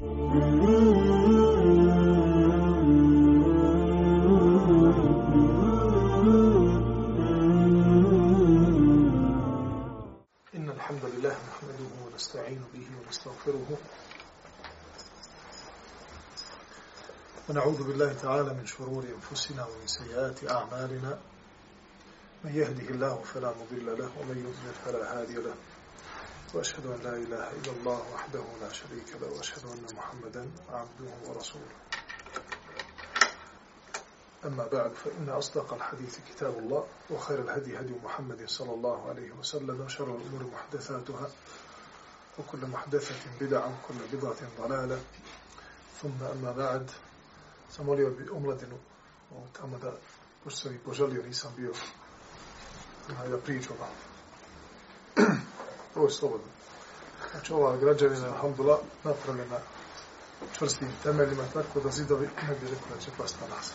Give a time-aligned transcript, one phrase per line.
[0.00, 0.06] إن
[10.70, 13.78] الحمد لله نحمده ونستعين به ونستغفره.
[17.48, 21.18] ونعوذ بالله تعالى من شرور أنفسنا ومن سيئات أعمالنا.
[22.44, 25.54] من يهده الله فلا مضل له ومن يضلل فلا هادي له.
[26.54, 31.74] وأشهد أن لا إله إلا الله وحده لا شريك له وأشهد أن محمدا عبده ورسوله.
[34.44, 39.80] أما بعد فإن أصدق الحديث كتاب الله وخير الهدي هدي محمد صلى الله عليه وسلم
[39.80, 41.30] وشر الأمور محدثاتها
[42.38, 45.00] وكل محدثة بدعة وكل بدعة ضلالة.
[46.02, 46.90] ثم أما بعد
[47.76, 48.78] samolio bi omladinu
[49.52, 49.92] tamo da,
[50.44, 51.52] pošto sam i poželio, nisam.
[55.94, 56.46] Ovo je slobodno.
[57.30, 59.58] Znači, ova građevina, alhamdulillah, napravljena
[60.58, 63.72] čvrstim temeljima, tako da zidovi ne bi rekao da će pasti na nas.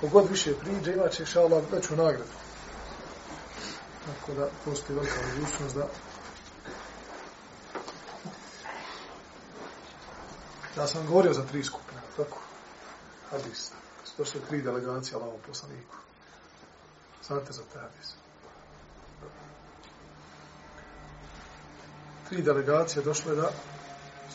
[0.00, 2.32] Kogod više priđe, imat će šala veću nagradu.
[4.06, 5.88] Tako da postoji velika mogućnost da
[10.78, 12.38] Ja sam govorio za tri skupine, tako?
[13.30, 13.70] Hadis.
[14.16, 15.96] To su tri delegacije Allahom poslaniku.
[17.26, 18.27] Znate za te hadise.
[22.28, 23.50] Tri delegacije došle da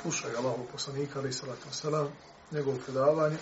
[0.01, 2.07] slušaju Allahom poslanika, ali salatu wasalam,
[2.51, 3.37] njegovo predavanje.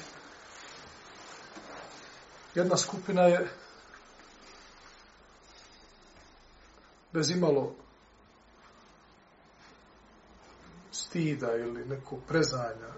[2.55, 3.49] Jedna skupina je
[7.13, 7.75] bez imalo
[10.91, 12.93] stida ili neko prezanja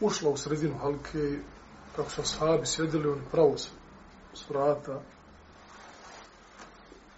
[0.00, 1.38] ušla u sredinu halke i
[1.96, 3.68] kako su ashabi sjedili, oni pravo s,
[4.48, 5.00] vrata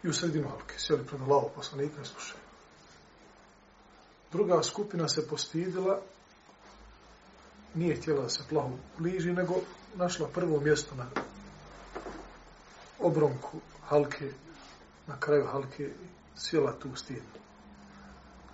[0.02, 2.39] i u sredinu halke sjeli pred Allaho poslanika i slušaju.
[4.32, 6.00] Druga skupina se postidila,
[7.74, 9.54] nije htjela se plahu bliži, nego
[9.94, 11.06] našla prvo mjesto na
[12.98, 14.32] obronku halke,
[15.06, 15.90] na kraju halke
[16.36, 17.40] sjela tu stidnu.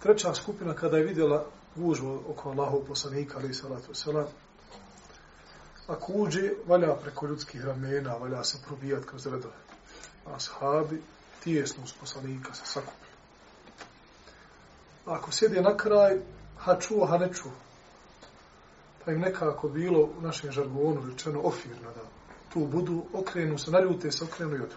[0.02, 1.46] Treća skupina, kada je vidjela
[1.76, 4.26] gužbu oko Allahov poslanika, ali salatu selam,
[5.86, 9.54] ako uđe, valja preko ljudskih ramena, valja se probijat kroz redove.
[10.26, 11.02] A sahabi,
[11.44, 13.05] tijesno uz poslanika se sakupili.
[15.06, 16.18] Ako sjede na kraj,
[16.58, 17.52] ha čuo, ha ne čuo.
[19.04, 22.00] Pa im nekako bilo u našem žargonu rečeno ofirno da
[22.52, 24.76] tu budu, okrenu se, naljute se, okrenu i odu.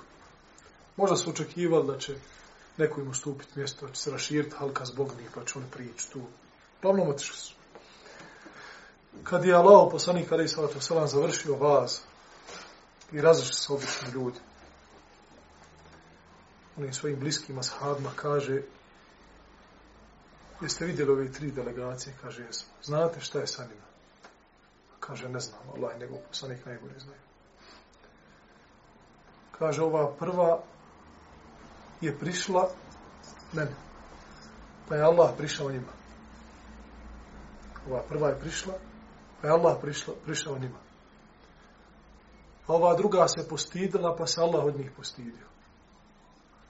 [0.97, 2.16] Možda su očekivali da će
[2.78, 6.12] neko im ustupiti mjesto, da će se raširiti halka zbog njih, pa će oni prići
[6.12, 6.22] tu.
[6.81, 7.53] Glavnom otišli su.
[9.23, 12.00] Kad je Allah, poslanik Ali Salatu Selam, završio vaz
[13.12, 14.39] i razišli se obični ljudi,
[16.78, 18.62] onim svojim bliskim ashabima kaže
[20.62, 22.16] jeste vidjeli ove tri delegacije?
[22.22, 22.74] Kaže, jesmo.
[22.84, 23.88] Znate šta je sa njima?
[25.00, 25.59] Kaže, ne znam.
[25.75, 27.22] Allah i njegov poslanik najbolje znaju.
[29.59, 30.59] Kaže, ova prva
[32.02, 32.69] je prišla
[33.53, 33.75] mene.
[34.90, 36.00] Pa je Allah prišao njima.
[37.88, 38.74] Ova prva je prišla,
[39.42, 40.78] pa je Allah prišla, prišao njima.
[42.68, 45.48] A ova druga se postidila, pa se Allah od njih postidio.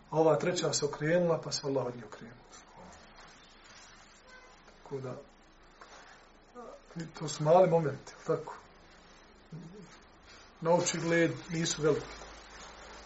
[0.09, 2.37] A ova treća se okrenula, pa se Allah od njih okrenuo.
[4.89, 5.15] Tako da,
[7.19, 8.55] to su mali momenti, tako?
[10.61, 12.05] Na oči gled nisu veliki.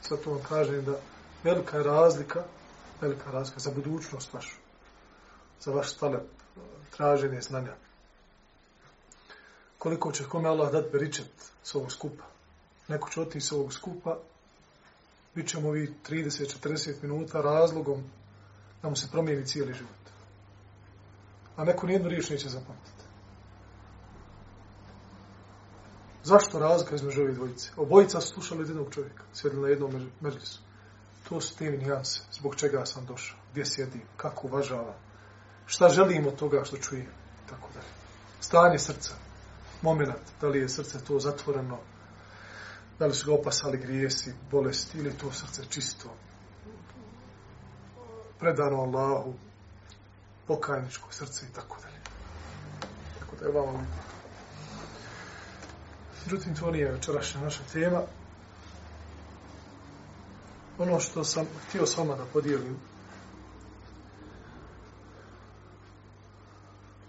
[0.09, 0.99] Zato vam kažem da
[1.43, 2.43] velika je razlika,
[3.01, 4.55] velika razlika za budućnost vašu,
[5.59, 6.29] za vaš talep,
[6.95, 7.75] traženje znanja.
[9.77, 12.23] Koliko će kome Allah dati beričet s ovog skupa?
[12.87, 14.19] Neko će otići s ovog skupa,
[15.35, 18.03] bit ćemo vi 30-40 minuta razlogom
[18.81, 20.12] da mu se promijeni cijeli život.
[21.55, 23.03] A neko nijednu riječ neće zapamtiti.
[26.23, 27.71] Zašto razlika između ove dvojice?
[27.77, 30.59] Obojica su slušali jednog čovjeka, sjedili na jednom međlisu.
[31.29, 34.95] To su te nijanse, zbog čega sam došao, gdje sjedim, kako uvažavam,
[35.65, 37.07] šta želim od toga što čujem,
[37.49, 37.93] tako dalje.
[38.39, 39.15] Stanje srca,
[39.81, 41.79] moment, da li je srce to zatvoreno,
[42.99, 46.09] da li su ga opasali grijesi, bolesti, ili to srce čisto,
[48.39, 49.33] predano Allahu,
[50.47, 51.99] pokajničko srce i tako dalje.
[53.19, 54.13] Tako da je vama lijepo.
[56.25, 58.01] Međutim, to nije večerašnja naša tema.
[60.77, 62.77] Ono što sam htio s vama da podijelim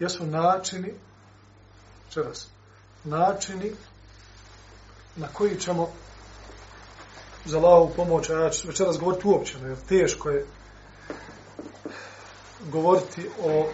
[0.00, 0.94] jesu načini
[2.04, 2.46] večeras,
[3.04, 3.72] načini
[5.16, 5.88] na koji ćemo
[7.44, 10.46] za lavu pomoć, a ja ću večeras govoriti uopćeno, jer teško je
[12.74, 13.66] govoriti o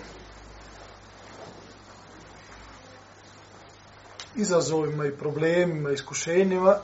[4.37, 6.77] izazovima i problemima, iskušenjima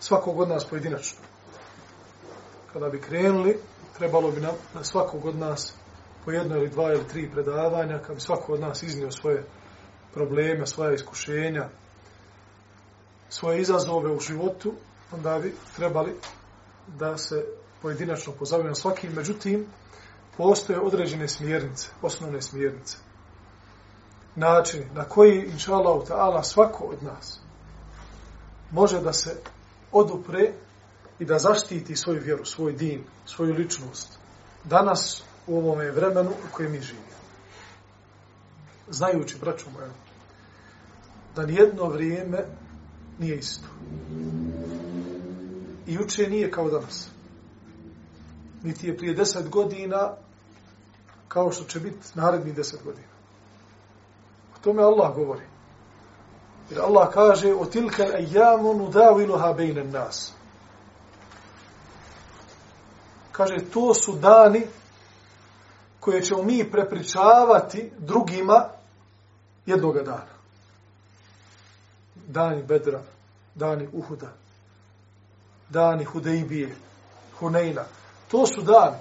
[0.00, 1.18] svakog od nas pojedinačno.
[2.72, 3.58] Kada bi krenuli,
[3.98, 5.74] trebalo bi nam na svakog od nas
[6.24, 9.44] po jedno ili dva ili tri predavanja, kada bi svako od nas iznio svoje
[10.14, 11.68] probleme, svoje iskušenja,
[13.28, 14.72] svoje izazove u životu,
[15.12, 16.14] onda bi trebali
[16.86, 17.44] da se
[17.82, 19.12] pojedinačno pozavimo svakim.
[19.12, 19.66] Međutim,
[20.36, 22.96] postoje određene smjernice, osnovne smjernice.
[24.34, 27.40] Način na koji, inša Allah, ta'ala, svako od nas
[28.70, 29.36] može da se
[29.92, 30.52] odupre
[31.18, 34.18] i da zaštiti svoju vjeru, svoj din, svoju ličnost.
[34.64, 37.06] Danas, u ovom vremenu u kojem mi živimo.
[38.88, 39.90] Znajući, braćo moja,
[41.36, 42.44] da nijedno vrijeme
[43.18, 43.68] nije isto.
[45.86, 47.08] I juče nije kao danas.
[48.62, 50.16] Niti je prije deset godina
[51.36, 53.08] kao što će biti naredni deset godina.
[54.56, 55.44] O tome Allah govori.
[56.70, 60.32] Jer Allah kaže o tilke ajamu nudaviluha bejne nas.
[63.32, 64.66] Kaže, to su dani
[66.00, 68.68] koje ćemo mi prepričavati drugima
[69.66, 70.36] jednoga dana
[72.28, 73.02] dani Bedra,
[73.54, 74.32] dani Uhuda,
[75.68, 76.74] dani Hudejbije,
[77.40, 77.84] Huneyna.
[78.30, 78.96] To su dani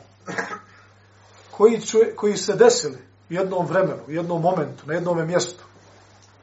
[1.58, 2.98] koji, ču, koji se desili
[3.30, 5.64] u jednom vremenu, u jednom momentu, na jednom mjestu.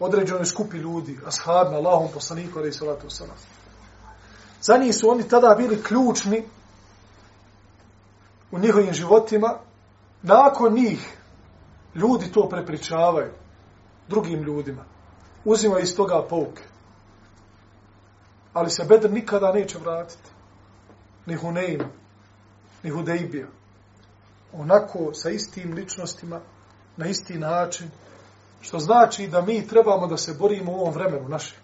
[0.00, 3.38] Određenoj skupi ljudi, ashabima, Allahom, poslaniku, ali i salatu wasalam.
[4.60, 6.44] Za njih su oni tada bili ključni
[8.50, 9.58] u njihovim životima.
[10.22, 11.16] Nakon njih
[11.94, 13.30] ljudi to prepričavaju
[14.08, 14.84] drugim ljudima.
[15.44, 16.62] Uzimaju iz toga pouke
[18.52, 20.30] ali se Bedr nikada neće vratiti.
[21.26, 21.82] Ni Hunein,
[22.82, 23.46] ni Hudejbija.
[24.52, 26.40] Onako, sa istim ličnostima,
[26.96, 27.90] na isti način,
[28.60, 31.58] što znači da mi trebamo da se borimo u ovom vremenu našem.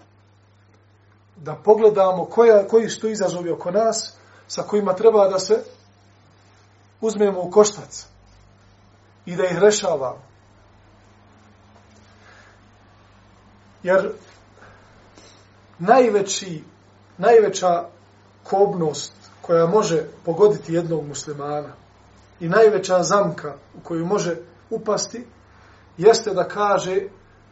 [1.37, 5.64] Da pogledamo koja, koji su to izazovi oko nas, sa kojima treba da se
[7.00, 8.06] uzmemo u koštac
[9.26, 10.23] i da ih rešavamo.
[13.82, 14.12] Jer
[15.79, 16.64] najveći
[17.19, 17.84] najveća
[18.44, 19.12] kobnost
[19.43, 21.75] koja može pogoditi jednog muslimana
[22.40, 24.37] i najveća zamka u koju može
[24.70, 25.25] upasti
[25.96, 27.02] jeste da kaže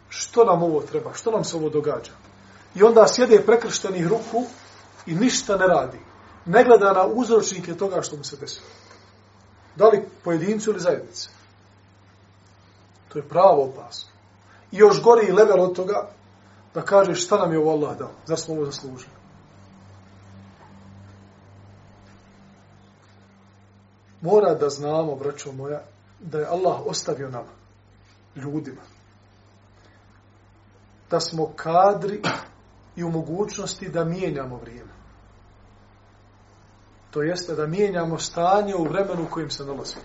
[0.09, 2.13] što nam ovo treba, što nam se ovo događa.
[2.75, 4.45] I onda sjede prekrštenih ruku
[5.07, 5.99] i ništa ne radi.
[6.47, 8.67] Ne gleda na uzročnike toga što mu se desilo.
[9.77, 11.29] Da li pojedincu ili zajednice.
[13.09, 14.11] To je pravo opasno.
[14.73, 16.09] I još gori level od toga
[16.75, 18.11] da kaže šta nam je ovo Allah dao.
[18.27, 19.16] Zar smo ovo zaslužili?
[24.26, 25.82] mora da znamo, braćo moja,
[26.20, 27.52] da je Allah ostavio nama,
[28.36, 28.82] ljudima,
[31.10, 32.22] da smo kadri
[32.96, 34.92] i u mogućnosti da mijenjamo vrijeme.
[37.12, 40.04] To jeste da mijenjamo stanje u vremenu u kojim se nalazimo.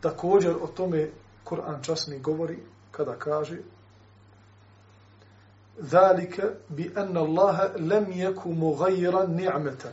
[0.00, 1.10] Također o tome
[1.44, 2.58] Kur'an časni govori
[2.90, 3.58] kada kaže
[5.80, 9.92] ذلك بأن الله لم يكن مغيرا نعمة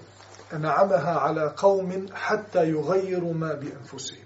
[0.52, 4.24] en'amaha ala qaumin hatta yughayyiru ma bi anfusihim.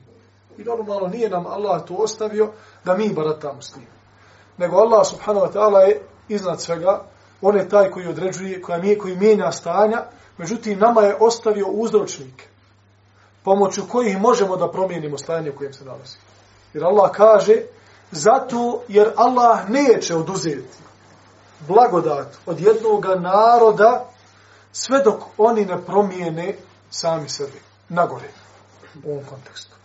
[0.58, 2.52] I normalno nije nam Allah to ostavio
[2.84, 3.86] da mi baratamo s tim.
[4.58, 7.02] Nego Allah subhanahu wa ta'ala je iznad svega,
[7.42, 10.04] on je taj koji određuje, koja mi, koji mijenja stanja,
[10.38, 12.44] međutim nama je ostavio uzročnike
[13.44, 16.16] pomoću kojih možemo da promijenimo stanje u kojem se nalazi.
[16.74, 17.54] Jer Allah kaže,
[18.10, 20.78] zato jer Allah neće oduzeti
[21.68, 24.04] blagodat od jednog naroda
[24.80, 26.56] sve dok oni ne promijene
[26.90, 28.28] sami sebi, nagore,
[29.04, 29.76] u ovom kontekstu.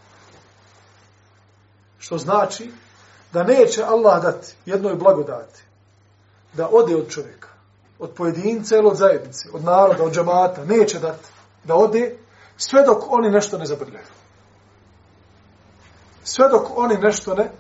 [2.00, 2.72] Što znači
[3.34, 5.64] da neće Allah dati jednoj blagodati
[6.54, 7.48] da ode od čovjeka,
[8.00, 11.28] od pojedinca ili od zajednice, od naroda, od džamata, neće dati
[11.64, 12.18] da ode
[12.58, 14.06] sve dok oni nešto ne zabrljaju.
[16.24, 17.52] Sve dok oni nešto ne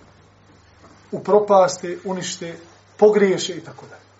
[1.11, 2.57] upropaste, unište,
[2.97, 4.12] pogriješe i tako dalje.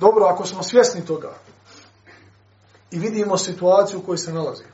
[0.00, 1.34] Dobro, ako smo svjesni toga
[2.90, 4.70] i vidimo situaciju u kojoj se nalazimo,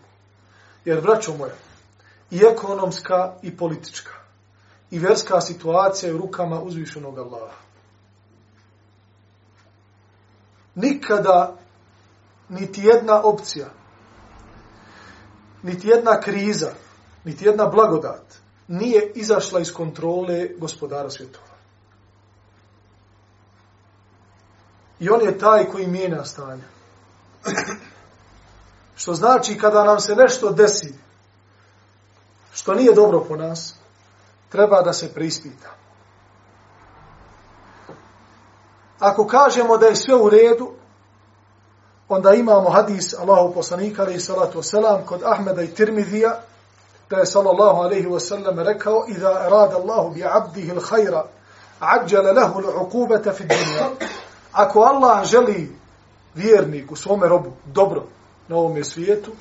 [0.85, 1.54] jer, vraćo moja,
[2.30, 4.12] i ekonomska i politička
[4.90, 7.56] i verska situacija je u rukama uzvišenog Allaha.
[10.75, 11.56] Nikada
[12.49, 13.66] niti jedna opcija,
[15.62, 16.71] niti jedna kriza,
[17.25, 18.35] niti jedna blagodat
[18.68, 21.45] nije izašla iz kontrole gospodara svjetova.
[25.00, 26.62] I on je taj koji mijenja stanje.
[28.96, 30.94] Što znači kada nam se nešto desi,
[32.52, 33.74] što nije dobro po nas,
[34.48, 35.70] treba da se prispita.
[38.98, 40.72] Ako kažemo da je sve u redu,
[42.08, 46.40] onda imamo hadis Allahu poslanika alaihi salatu wasalam kod Ahmeda i Tirmidija,
[47.10, 51.22] da je sallallahu alaihi wasallam rekao, Iza erada Allahu bi abdihi l'hajra,
[51.80, 53.88] ađala lehu l'ukubeta fi dunja.
[54.56, 55.76] Ako Allah želi
[56.34, 58.06] vjernik u svome robu dobro
[58.48, 59.32] na ovom svijetu,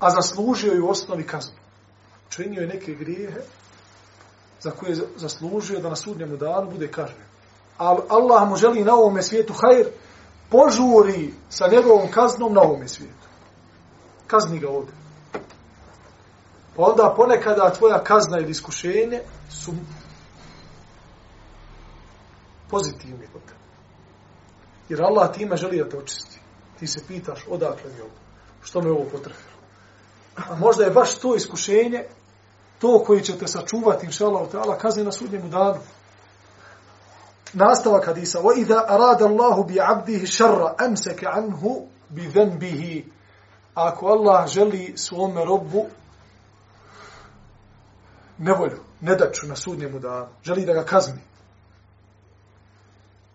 [0.00, 1.56] a zaslužio je u osnovi kaznu.
[2.28, 3.40] Činio je neke grijehe
[4.60, 7.26] za koje je zaslužio da na sudnjemu danu bude kažnjen.
[7.78, 9.86] Ali Allah mu želi na ovom svijetu hajr,
[10.50, 13.26] požuri sa njegovom kaznom na ovom svijetu.
[14.26, 14.94] Kazni ga ovdje.
[16.76, 19.72] Pa onda ponekada tvoja kazna ili iskušenje su
[22.70, 23.61] pozitivni kod tebe.
[24.88, 26.40] Jer Allah time želi da te očisti.
[26.78, 28.10] Ti se pitaš odakle mi ovo.
[28.62, 29.52] Što me ovo potrefilo.
[30.36, 32.04] A možda je baš to iskušenje
[32.78, 35.80] to koji će te sačuvati inša Allah ta'ala kazni na sudnjemu danu.
[37.52, 38.38] Nastavak hadisa.
[38.40, 43.04] Wa idha arada Allahu bi abdihi šarra amsaka anhu bi dhanbihi.
[43.74, 45.86] Ako Allah želi svome robu
[48.38, 51.20] nevolju, nedaču na sudnjemu danu, želi da ga kazni,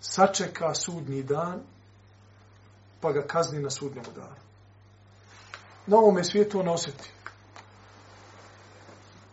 [0.10, 1.62] sačeka sudnji dan,
[3.02, 4.36] pa ga kazni na sudnjemu danu.
[5.88, 7.12] Na ovome svijetu on osjeti.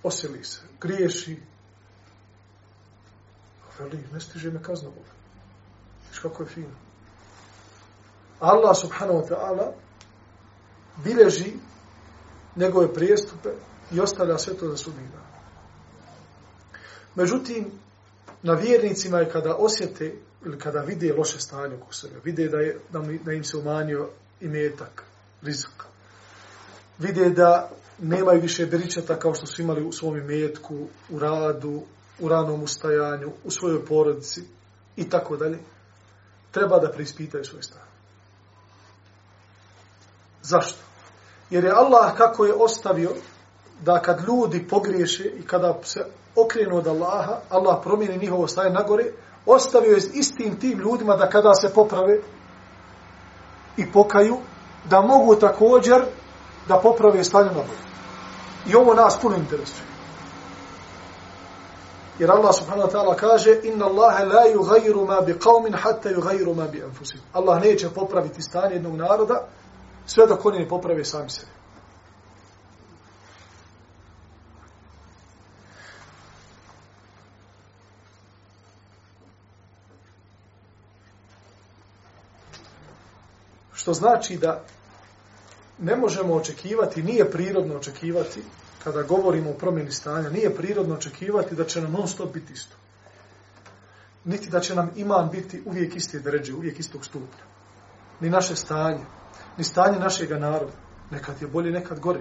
[0.02, 1.40] Osjeli se, griješi.
[3.78, 5.10] Veli, ne stiže me kazna Boga.
[6.10, 6.76] Viš kako je fino.
[8.40, 9.72] Allah subhanahu wa ta'ala
[11.04, 11.52] bileži
[12.56, 13.48] njegove prijestupe
[13.92, 15.24] i ostavlja sve to za sudnji dan.
[17.14, 17.70] Međutim,
[18.42, 22.78] na vjernicima je kada osjete ili kada vide loše stanje oko sebe, vide da, je,
[22.92, 24.08] da, mi, da im se umanjio
[24.40, 25.02] imetak,
[25.42, 25.84] rizik,
[26.98, 31.82] vide da nemaju više beričata kao što su imali u svom imetku, u radu,
[32.20, 34.44] u ranom ustajanju, u svojoj porodici
[34.96, 35.58] i tako dalje,
[36.50, 37.84] treba da preispitaju svoje stanje.
[40.42, 40.78] Zašto?
[41.50, 43.10] Jer je Allah kako je ostavio
[43.80, 49.04] da kad ljudi pogriješe i kada se okrenu od Allaha, Allah promijeni njihovo na nagore,
[49.46, 52.18] ostavio je istim tim ljudima da kada se poprave
[53.76, 54.36] i pokaju,
[54.90, 56.04] da mogu također
[56.68, 57.84] da poprave stanje na bolje.
[58.66, 59.84] I ovo nas puno interesuje.
[62.18, 66.54] Jer Allah subhanahu wa ta'ala kaže Inna Allahe la yugayru ma bi qavmin hatta yugayru
[66.54, 67.20] ma bi anfusim.
[67.32, 69.46] Allah neće popraviti stanje jednog naroda
[70.06, 71.53] sve dok oni ne poprave sami sebe.
[83.84, 84.64] Što znači da
[85.78, 88.42] ne možemo očekivati, nije prirodno očekivati,
[88.84, 92.76] kada govorimo o promjeni stanja, nije prirodno očekivati da će nam non stop biti isto.
[94.24, 97.44] Niti da će nam iman biti uvijek iste dređe, uvijek istog stupnja.
[98.20, 99.04] Ni naše stanje,
[99.58, 100.72] ni stanje našeg naroda.
[101.10, 102.20] Nekad je bolje, nekad gore.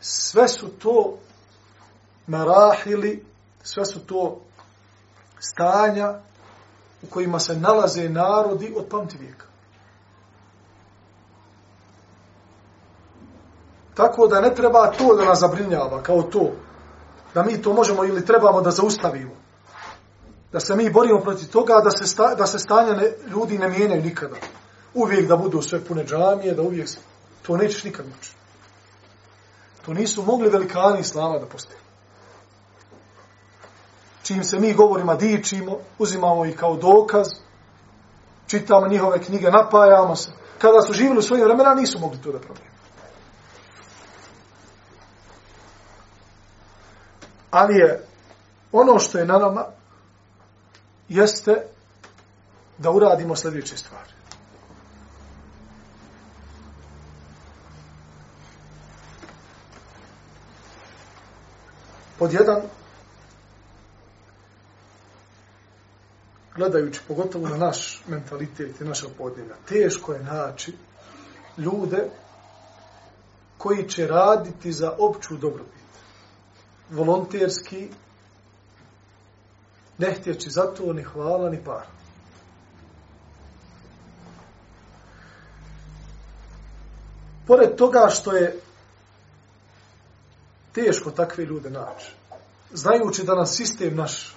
[0.00, 1.18] Sve su to
[2.26, 3.24] marahili,
[3.62, 4.40] sve su to
[5.38, 6.20] stanja
[7.02, 9.46] u kojima se nalaze narodi od pamti vijeka.
[13.96, 16.52] Tako da ne treba to da nas zabrinjava, kao to.
[17.34, 19.32] Da mi to možemo ili trebamo da zaustavimo.
[20.52, 23.68] Da se mi borimo protiv toga, da se, sta, da se stanje ne, ljudi ne
[23.68, 24.36] mijenjaju nikada.
[24.94, 26.88] Uvijek da budu sve pune džamije, da uvijek...
[27.42, 28.32] To nećeš nikad moći.
[29.86, 31.78] To nisu mogli velikani islama da postaju.
[34.22, 37.26] Čim se mi govorima dičimo, uzimamo ih kao dokaz,
[38.46, 40.30] čitamo njihove knjige, napajamo se.
[40.58, 42.75] Kada su živjeli u svojim vremena, nisu mogli to da promijenu.
[47.50, 48.04] Ali je
[48.72, 49.64] ono što je na nama
[51.08, 51.62] jeste
[52.78, 54.10] da uradimo sljedeće stvari.
[62.18, 62.62] Pod jedan,
[66.54, 70.76] gledajući pogotovo na naš mentalitet i naša podnjena, teško je naći
[71.58, 72.10] ljude
[73.58, 75.85] koji će raditi za opću dobrobit
[76.90, 77.88] volonterski,
[79.98, 81.86] ne htjeći za to ni hvala ni para.
[87.46, 88.60] Pored toga što je
[90.72, 92.12] teško takve ljude naći,
[92.72, 94.36] znajući da nas sistem naš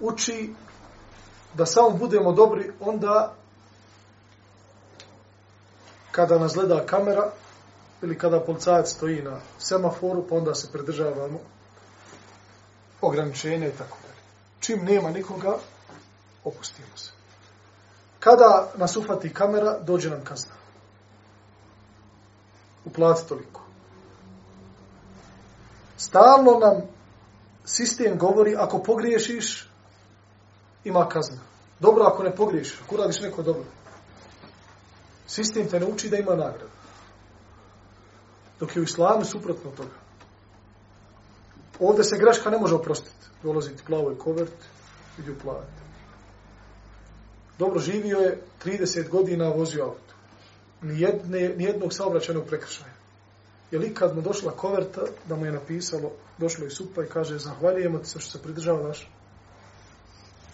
[0.00, 0.54] uči
[1.54, 3.34] da samo budemo dobri, onda
[6.10, 7.30] kada nas gleda kamera,
[8.02, 11.40] ili kada policajac stoji na semaforu, pa onda se pridržavamo
[13.00, 14.20] ograničenja i tako dalje.
[14.60, 15.56] Čim nema nikoga,
[16.44, 17.10] opustimo se.
[18.20, 20.52] Kada nas ufati kamera, dođe nam kazna.
[22.84, 23.60] Uplati toliko.
[25.96, 26.82] Stalno nam
[27.64, 29.68] sistem govori, ako pogriješiš,
[30.84, 31.40] ima kazna.
[31.80, 33.64] Dobro ako ne pogriješiš, ako radiš neko dobro.
[35.26, 36.81] Sistem te ne uči da ima nagradu.
[38.62, 39.96] Dok je u islamu suprotno toga.
[41.80, 43.26] Ovdje se greška ne može oprostiti.
[43.42, 44.54] Dolazi ti plavoj kovert,
[45.18, 45.82] idi uplaviti.
[47.58, 50.14] Dobro živio je, 30 godina vozio auto.
[50.82, 52.92] Nijedne, nijednog saobraćajnog prekršaja.
[53.70, 57.38] Je li kad mu došla koverta, da mu je napisalo, došlo je supa i kaže,
[57.38, 59.10] zahvaljujemo ti se što se pridržava naš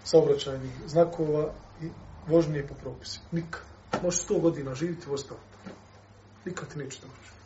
[0.05, 1.91] saobraćajnih znakova i
[2.27, 3.21] vožnje po propisi.
[3.33, 3.63] Nikad.
[4.03, 5.37] Može 100 godina živiti u auto.
[6.45, 7.38] Nikad ti neće doći.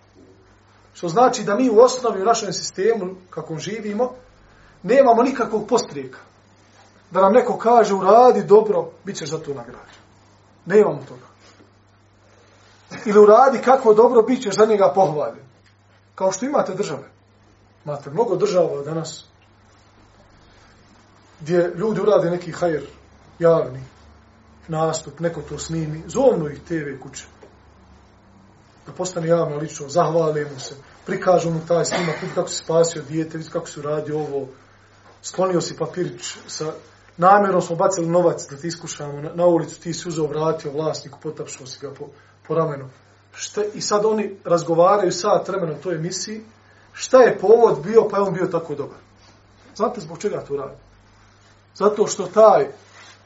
[0.94, 4.12] Što znači da mi u osnovi u našem sistemu, kako živimo,
[4.82, 6.18] nemamo nikakvog postrijeka.
[7.10, 10.02] Da nam neko kaže, uradi dobro, bit ćeš za to nagrađen.
[10.66, 11.26] Nemamo toga.
[13.06, 15.44] Ili uradi kako dobro, bit ćeš za njega pohvaljen.
[16.14, 17.10] Kao što imate države.
[17.84, 19.24] Imate mnogo država danas
[21.40, 22.86] gdje ljudi urade neki hajer
[23.38, 23.80] javni
[24.68, 27.24] nastup, neko to snimi, zovnu ih TV kuće.
[28.86, 30.74] Da postane javno lično, zahvale mu se,
[31.06, 34.48] prikažu mu taj snimak, vidi kako se spasio dijete, vidi kako se radi ovo,
[35.22, 36.72] sklonio si papirić sa
[37.16, 41.18] namjerom smo bacili novac da ti iskušamo na, na ulicu, ti si uzeo, vratio vlasniku,
[41.22, 42.08] potapšao si ga po,
[42.48, 42.88] po ramenu.
[43.34, 46.44] Šta, I sad oni razgovaraju sat vremena u toj emisiji,
[46.92, 48.98] šta je povod bio, pa je on bio tako dobar.
[49.76, 50.76] Znate zbog čega to radi?
[51.74, 52.66] Zato što taj,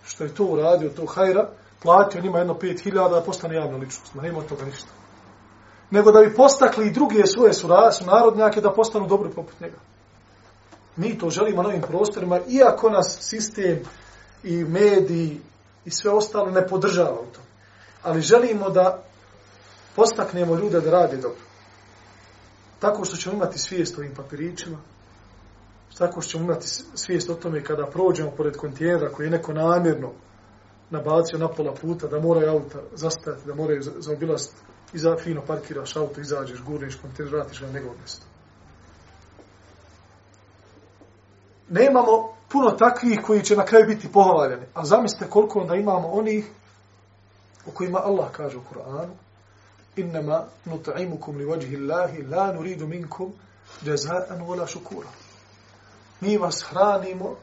[0.05, 1.49] što je to uradio, to hajra,
[1.83, 4.15] platio njima jedno pet hiljada da postane javna ličnost.
[4.15, 4.89] Ma nema toga ništa.
[5.91, 7.53] Nego da bi postakli i druge svoje
[7.93, 9.79] sunarodnjake da postanu dobri poput njega.
[10.97, 13.79] Mi to želimo na ovim prostorima, iako nas sistem
[14.45, 15.41] i mediji
[15.85, 17.45] i sve ostalo ne podržava u tom.
[18.03, 19.03] Ali želimo da
[19.97, 21.41] postaknemo ljude da rade dobro.
[22.79, 24.79] Tako što ćemo imati svijest o ovim papirićima,
[25.99, 30.13] tako što ćemo imati svijest o tome kada prođemo pored kontijera koji je neko namjerno
[30.91, 34.53] nabacio na pola puta, da moraju auta zastajati, da moraju zaobilast
[34.93, 38.27] iza, fino parkiraš auto, izađeš, gurniš kontjener, vratiš ga na njegovo mjesto.
[41.69, 44.67] Nemamo puno takvih koji će na kraju biti pohvaljeni.
[44.75, 46.51] A zamislite koliko onda imamo onih
[47.67, 49.13] u kojima Allah kaže u Kur'anu
[49.97, 53.33] innama nut'imukum li vajhi Allahi la nuridu minkum
[53.83, 55.09] jazaan wala shukura
[56.21, 57.37] mi vas hranimo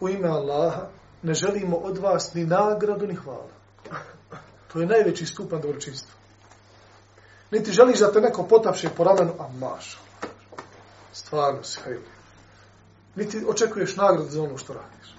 [0.00, 0.86] u ime Allaha,
[1.24, 3.48] ne želimo od vas ni nagradu, ni hvala.
[4.72, 6.14] To je najveći stupan dobročinstva.
[7.50, 9.98] Niti želiš da te neko potapše po ramenu, a maša.
[11.12, 11.98] Stvarno si, hej.
[13.16, 15.14] Niti očekuješ nagradu za ono što radiš.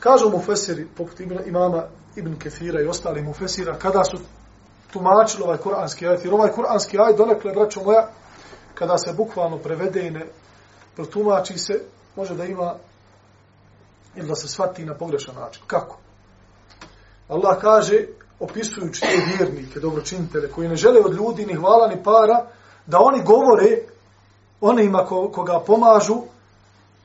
[0.00, 1.84] Kažu mu fesiri, poput imama
[2.16, 4.18] Ibn Kefira i ostali mu fesira, kada su
[4.92, 8.08] tumačili ovaj kuranski ajet, jer ovaj kuranski ajet, donekle, braćo moja,
[8.74, 10.26] kada se bukvalno prevede i ne
[10.96, 11.80] protumači se,
[12.16, 12.74] može da ima
[14.16, 15.62] ili da se shvati na pogrešan način.
[15.66, 15.98] Kako?
[17.28, 18.06] Allah kaže,
[18.40, 22.46] opisujući te vjernike, dobročinitele, koji ne žele od ljudi ni hvala ni para,
[22.86, 23.78] da oni govore
[24.60, 26.22] onima ko, koga pomažu,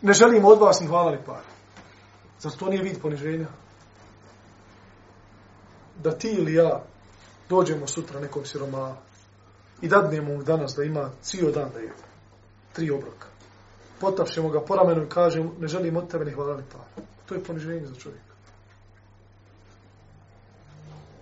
[0.02, 1.50] ne želimo od vas ni hvala ni para.
[2.40, 3.48] Zato to nije vid poniženja.
[6.04, 6.84] Da ti ili ja
[7.50, 8.96] dođemo sutra nekom siromahu,
[9.82, 11.94] i dadnemo mu danas da ima cijel dan da jede.
[12.74, 13.29] Tri obroka.
[14.00, 17.06] Potapšemo ga po ramenu i kažemo, ne želim od tebe ni hvala ni para.
[17.26, 18.34] To je poniženje za čovjeka.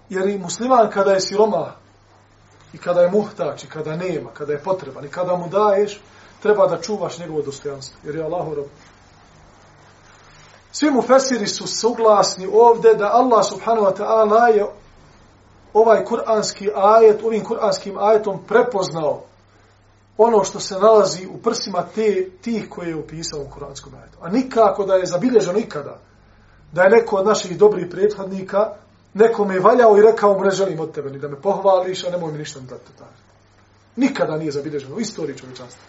[0.10, 1.72] Jer i musliman kada je siroma
[2.74, 6.02] i kada je muhtač i kada nema, kada je potreban i kada mu daješ,
[6.42, 8.00] treba da čuvaš njegovo dostojanstvo.
[8.04, 8.66] Jer je Allahu rob.
[10.72, 14.66] Svi mu fesiri su suglasni ovde da Allah subhanahu wa ta'ala je
[15.74, 19.24] ovaj kuranski ajet, ovim kuranskim ajetom prepoznao
[20.18, 24.18] ono što se nalazi u prsima te, tih koje je opisao u kuranskom ajetu.
[24.22, 26.00] A nikako da je zabilježeno nikada
[26.72, 28.74] da je neko od naših dobrih prethodnika
[29.14, 32.10] nekome je valjao i rekao mu ne želim od tebe ni da me pohvališ, a
[32.10, 33.08] nemoj mi ništa da te taj.
[33.96, 35.84] Nikada nije zabilježeno u istoriji čovječanstva.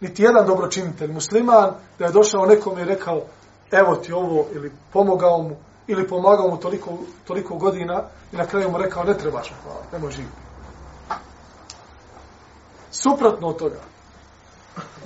[0.00, 3.22] Niti jedan dobročinitelj musliman da je došao nekome i rekao
[3.70, 8.70] evo ti ovo ili pomogao mu ili pomagao mu toliko, toliko godina i na kraju
[8.70, 10.47] mu rekao ne trebaš hvala, ne živjeti.
[13.02, 13.80] Suprotno od toga.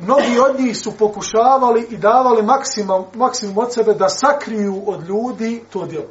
[0.00, 5.64] Mnogi od njih su pokušavali i davali maksimum, maksimum od sebe da sakriju od ljudi
[5.72, 6.08] to djelo.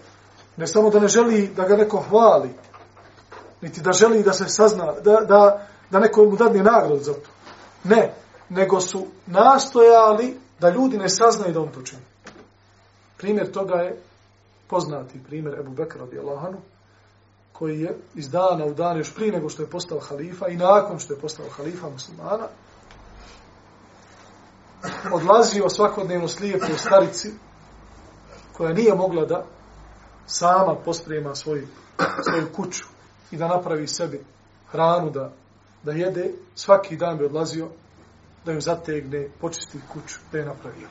[0.58, 2.50] Ne samo da ne želi da ga neko hvali,
[3.62, 7.30] niti da želi da se sazna, da, da, da neko mu dadne nagradu za to.
[7.84, 8.14] Ne,
[8.50, 12.02] nego su nastojali da ljudi ne saznaju da on to čini.
[13.18, 14.02] Primjer toga je
[14.68, 16.60] poznati primjer Ebu Bekra radijallahu anhu,
[17.62, 21.00] koji je iz dana u dan još prije nego što je postao halifa i nakon
[21.00, 22.48] što je postao halifa muslimana,
[25.14, 27.32] odlazio svakodnevno slijepoj starici
[28.54, 29.46] koja nije mogla da
[30.26, 31.68] sama posprema svoju,
[32.30, 32.86] svoju kuću
[33.32, 34.24] i da napravi sebi
[34.72, 35.32] hranu da,
[35.84, 37.68] da jede, svaki dan bi odlazio
[38.46, 40.88] da ju zategne, počisti kuću, da je napravio.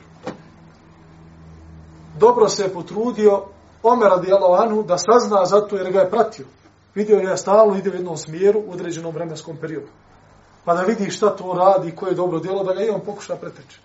[2.19, 3.43] Dobro se je potrudio
[3.83, 6.45] Omer radijallahu anhu da sazna zato jer ga je pratio.
[6.95, 9.87] Vidio je stalno ide u jednom smjeru u određenom vremenskom periodu.
[10.65, 13.35] Pa da vidi šta to radi, koje je dobro djelo, da ga i on pokuša
[13.35, 13.79] preteći.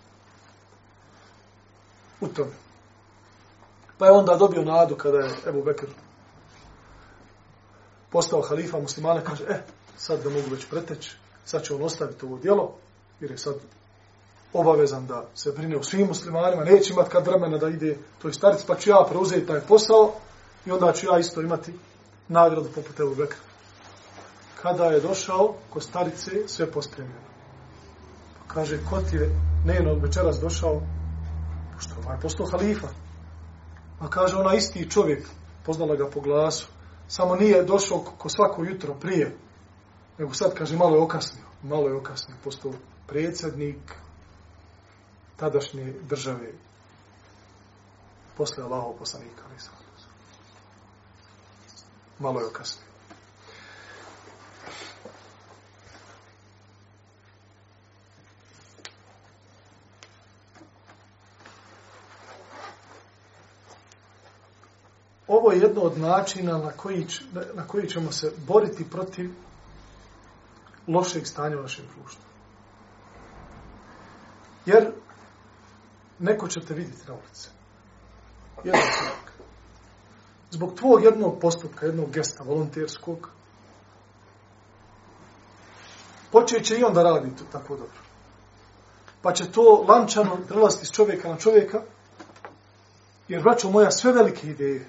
[2.21, 2.53] U tome.
[3.99, 5.87] Pa je onda dobio nadu kada je Ebu Bekr
[8.11, 9.63] postao halifa muslimana, kaže, e,
[9.97, 12.75] sad da mogu već preteći, sad će on ostaviti ovo djelo,
[13.21, 13.55] jer je sad
[14.53, 18.65] obavezan da se brine o svim muslimanima, neće imati kad vremena da ide toj starici,
[18.67, 20.13] pa ću ja preuzeti taj posao
[20.67, 21.73] i onda ću ja isto imati
[22.29, 23.39] nagradu poput Ebu Bekra.
[24.63, 27.21] Kada je došao ko starice, sve pospremljeno.
[28.39, 29.31] Pa kaže, ko ti je
[29.65, 30.83] neno od večeras došao,
[31.75, 32.89] pošto ovaj postao halifa.
[33.99, 35.29] Pa kaže, ona isti čovjek,
[35.65, 36.69] poznala ga po glasu,
[37.09, 39.37] samo nije došao ko svako jutro prije,
[40.19, 42.73] nego sad, kaže, malo je okasnio, malo je okasnio, postao
[43.07, 43.95] predsjednik
[45.37, 46.53] tadašnje države
[48.37, 49.43] posle Allahov poslanika.
[52.19, 52.87] Malo je okasnio.
[65.29, 67.07] Ovo je jedno od načina na koji,
[67.55, 69.31] na koji ćemo se boriti protiv
[70.89, 72.23] lošeg stanja u našem društvu.
[74.67, 74.93] Jer
[76.19, 77.49] neko ćete vidjeti na ulici.
[78.65, 79.33] Jedan čovjek.
[80.51, 83.31] Zbog tvog jednog postupka, jednog gesta volonterskog,
[86.33, 88.01] počet će i on da radi tako dobro.
[89.23, 91.83] Pa će to lančano prelaziti s čovjeka na čovjeka,
[93.29, 94.87] jer vraću moja sve velike ideje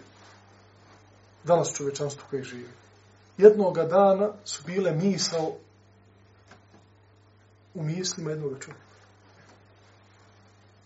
[1.43, 2.69] danas čovečanstvo koje živi.
[3.37, 5.55] Jednoga dana su bile misao
[7.73, 8.87] u mislima jednog čovjeka.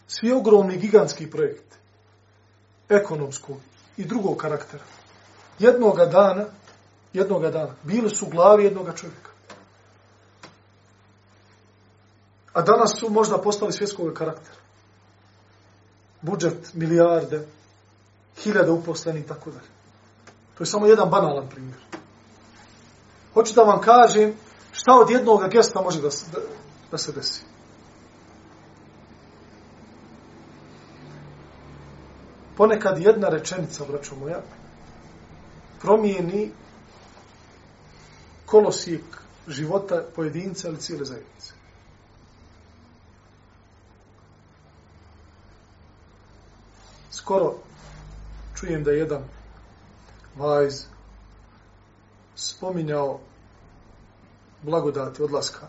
[0.08, 1.78] Svi ogromni gigantski projekti,
[2.90, 3.58] ekonomskog
[4.02, 4.84] i drugog karaktera,
[5.60, 6.46] jednoga dana,
[7.14, 9.32] jednoga dana, bili su u glavi jednoga čovjeka.
[12.54, 14.58] A danas su možda postali svjetskog karaktera.
[16.22, 17.48] Budžet, milijarde,
[18.38, 19.70] hiljade uposlenih i tako dalje.
[20.58, 21.78] To je samo jedan banalan primjer.
[23.34, 24.34] Hoću da vam kažem
[24.72, 26.40] šta od jednog gesta može da, da,
[26.92, 27.51] da se desi.
[32.62, 34.42] Ponekad jedna rečenica, braćo moja,
[35.80, 36.52] promijeni
[38.46, 39.02] kolosijek
[39.48, 41.54] života pojedinca ili cijele zajednice.
[47.12, 47.54] Skoro
[48.56, 49.24] čujem da jedan
[50.36, 50.84] vajz
[52.36, 53.20] spominjao
[54.62, 55.68] blagodati odlaska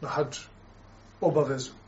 [0.00, 0.38] na hađ,
[1.20, 1.83] obavezu.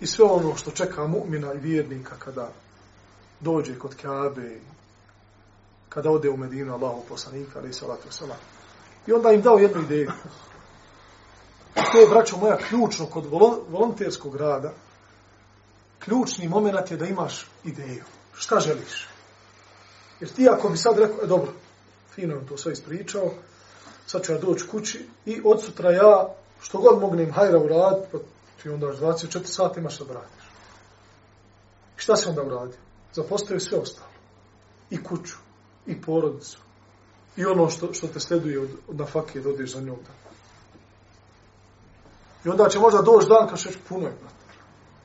[0.00, 2.50] I sve ono što čeka mu'mina i vjernika kada
[3.40, 4.60] dođe kod Kaabe,
[5.88, 8.36] kada ode u Medinu Allahu poslanika, ali salatu salam.
[9.06, 10.10] I onda im dao jednu ideju.
[11.76, 13.26] I to je, braćo moja, ključno kod
[13.68, 14.72] volonterskog rada.
[15.98, 18.04] Ključni moment je da imaš ideju.
[18.34, 19.08] Šta želiš?
[20.20, 21.52] Jer ti ako bi sad rekao, e dobro,
[22.14, 23.30] fino je to sve ispričao,
[24.06, 26.28] sad ću ja doći kući i od sutra ja
[26.60, 28.18] što god mognem hajra uraditi, pa
[28.62, 30.44] ti onda 24 sata imaš da radiš.
[31.96, 32.78] I šta se onda uradio?
[33.12, 34.08] Zapostavio sve ostalo.
[34.90, 35.36] I kuću,
[35.86, 36.58] i porodicu,
[37.36, 39.96] i ono što, što te sleduje od, od na fakije da odeš za njom.
[42.44, 44.14] I onda će možda doći dan kad ćeš puno je,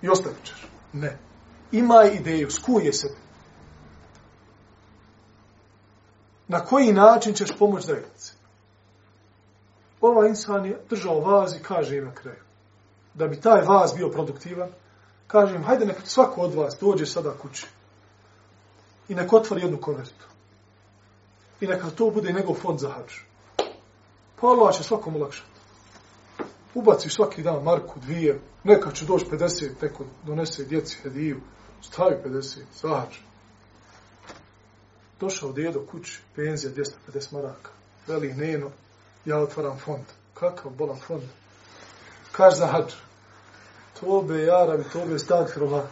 [0.02, 0.68] I ostavit ćeš.
[0.94, 1.18] Ne.
[1.72, 3.08] Ima ideju, skuje se.
[6.48, 8.34] Na koji način ćeš pomoći zajednici?
[10.02, 12.44] Ova insan je držao vaz i kaže im na kraju.
[13.14, 14.70] Da bi taj vas bio produktivan,
[15.28, 17.68] kažem, hajde neka svako od vas dođe sada kući.
[19.10, 20.26] I neka otvori jednu konvertu.
[21.62, 23.14] I neka to bude njegov fond za hađ.
[24.42, 25.50] Pa Allah će svakom ulakšati.
[26.74, 31.42] Ubaci svaki dan Marku dvije, neka će doći 50, neko donese djeci hediju,
[31.82, 33.18] stavi 50, za hađ
[35.24, 37.72] došao djedo kući, penzija 250 maraka,
[38.08, 38.70] veli neno,
[39.26, 40.04] ja otvaram fond.
[40.34, 41.24] Kakav bolan fond?
[42.34, 42.94] Kaže za hađ.
[44.00, 45.88] Tobe, jaram, tobe, stag, hrva.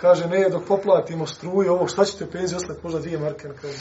[0.00, 3.74] Kaže, ne, dok poplatimo struju, ovo, šta ćete penzije ostati, možda dvije marke na kraju.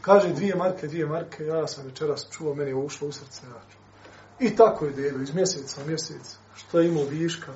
[0.00, 3.60] Kaže, dvije marke, dvije marke, ja sam večeras čuo, meni je ušlo u srce, ja
[3.72, 3.80] čuo.
[4.38, 7.52] I tako je dedo, iz mjeseca u mjesec, što je imao viška,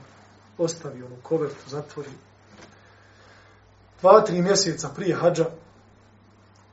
[0.58, 2.10] ostavi onu kovertu, zatvori.
[4.00, 5.46] Dva, tri mjeseca prije hađa,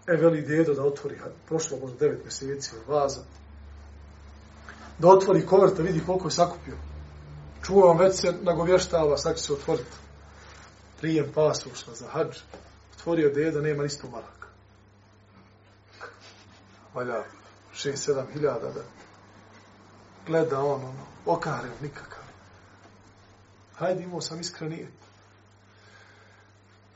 [0.08, 3.22] e, veli dedo da otvori, prošlo možda devet mjeseci od vaza,
[5.00, 6.91] da otvori koverta, vidi koliko je sakupio.
[7.66, 9.98] Čuo vam već se nagovještava, sad će se otvoriti.
[11.00, 12.38] Prijem pasuša za hađ.
[12.96, 14.48] Otvorio deda, nema isto maraka.
[16.94, 17.24] Valja,
[17.74, 18.82] šest, sedam hiljada da
[20.28, 22.24] gleda on, ono, okaren nikakav.
[23.76, 24.94] Hajde, imao sam iskrenijet.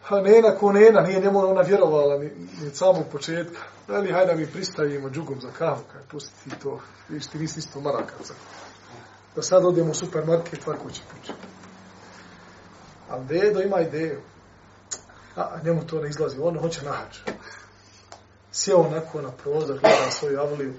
[0.04, 2.26] Ha, nena ko nena, nije njemu ona vjerovala ni,
[2.62, 3.60] ni od samog početka.
[3.88, 6.80] Veli, hajde mi pristavimo džugom za kavu, kaj pusti to.
[7.10, 8.34] Viš, ti nisi isto maraka za
[9.36, 11.40] Da sad odemo u supermarket, tvako će početi.
[13.10, 14.22] A dedo ima ideju.
[15.36, 17.18] A, njemu to ne izlazi, on hoće nahač.
[18.52, 20.74] Sjeo onako na prozor, gleda svoju avliju,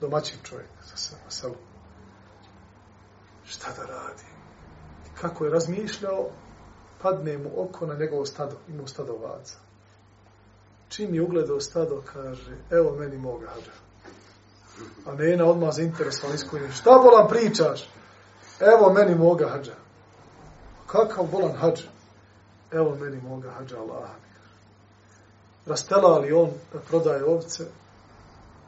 [0.00, 1.54] domaćin čovjek za se na selu.
[3.44, 4.24] Šta da radi?
[5.20, 6.30] Kako je razmišljao,
[7.02, 9.58] padne mu oko na njegovo stado, ima stado ovaca.
[10.88, 13.85] Čim je ugledao stado, kaže, evo meni moga hađa.
[15.06, 16.72] A Nena odmah zainteresovan iskojim.
[16.72, 17.88] šta bolan pričaš?
[18.60, 19.74] Evo meni moga hađa.
[20.86, 21.88] Kakav bolan hađa?
[22.72, 24.10] Evo meni moga hađa Allah.
[25.66, 27.64] Rastela li on da prodaje ovce,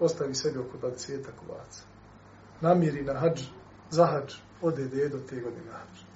[0.01, 1.83] ostavi sebi oko 20 kovaca.
[2.61, 3.43] Namiri na hađ,
[3.91, 6.09] za hađ, ode dedo te godine hađ.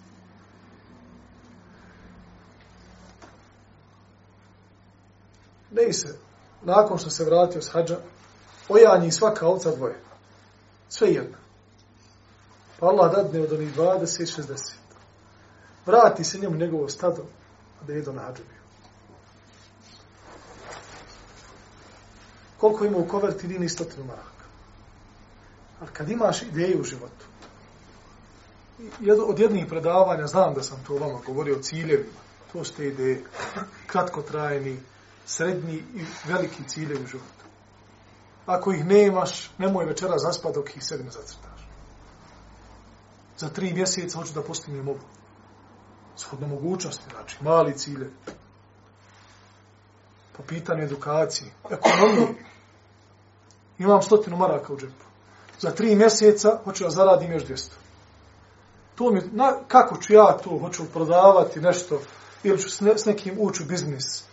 [5.73, 6.19] ne se,
[6.63, 7.99] nakon što se vratio s hađa,
[8.73, 10.01] ojanji svaka ovca dvoje.
[10.89, 11.39] Sve jedna.
[12.79, 14.73] Pa Allah dadne od onih 20, 60.
[15.87, 17.23] Vrati se njemu njegovo stado,
[17.83, 18.43] a da jedo na hađu.
[22.59, 24.45] Koliko ima u koverti, nije ni stotinu maraka.
[25.81, 27.27] Ali kad imaš ideju u životu,
[29.27, 32.21] od jednih predavanja, znam da sam to vama govorio o ciljevima,
[32.53, 33.25] to ste ideje,
[33.87, 34.81] kratkotrajni,
[35.27, 37.45] srednji i veliki ciljevi u životu.
[38.47, 41.69] Ako ih nemaš, nemoj večera zaspati dok ih sebi ne zacrtaš.
[43.39, 45.01] Za tri mjeseca hoću da postignem ovo.
[46.17, 48.11] Shodno mogućnosti, znači, mali cilje.
[50.37, 52.29] Po pitanju edukacije, ekonomije.
[53.79, 55.05] Imam stotinu maraka u džepu.
[55.61, 57.69] Za tri mjeseca hoću da zaradim još 200.
[58.95, 62.01] To mi, na, kako ću ja to, hoću prodavati nešto,
[62.43, 64.25] ili ću s, ne, s nekim ući u biznis,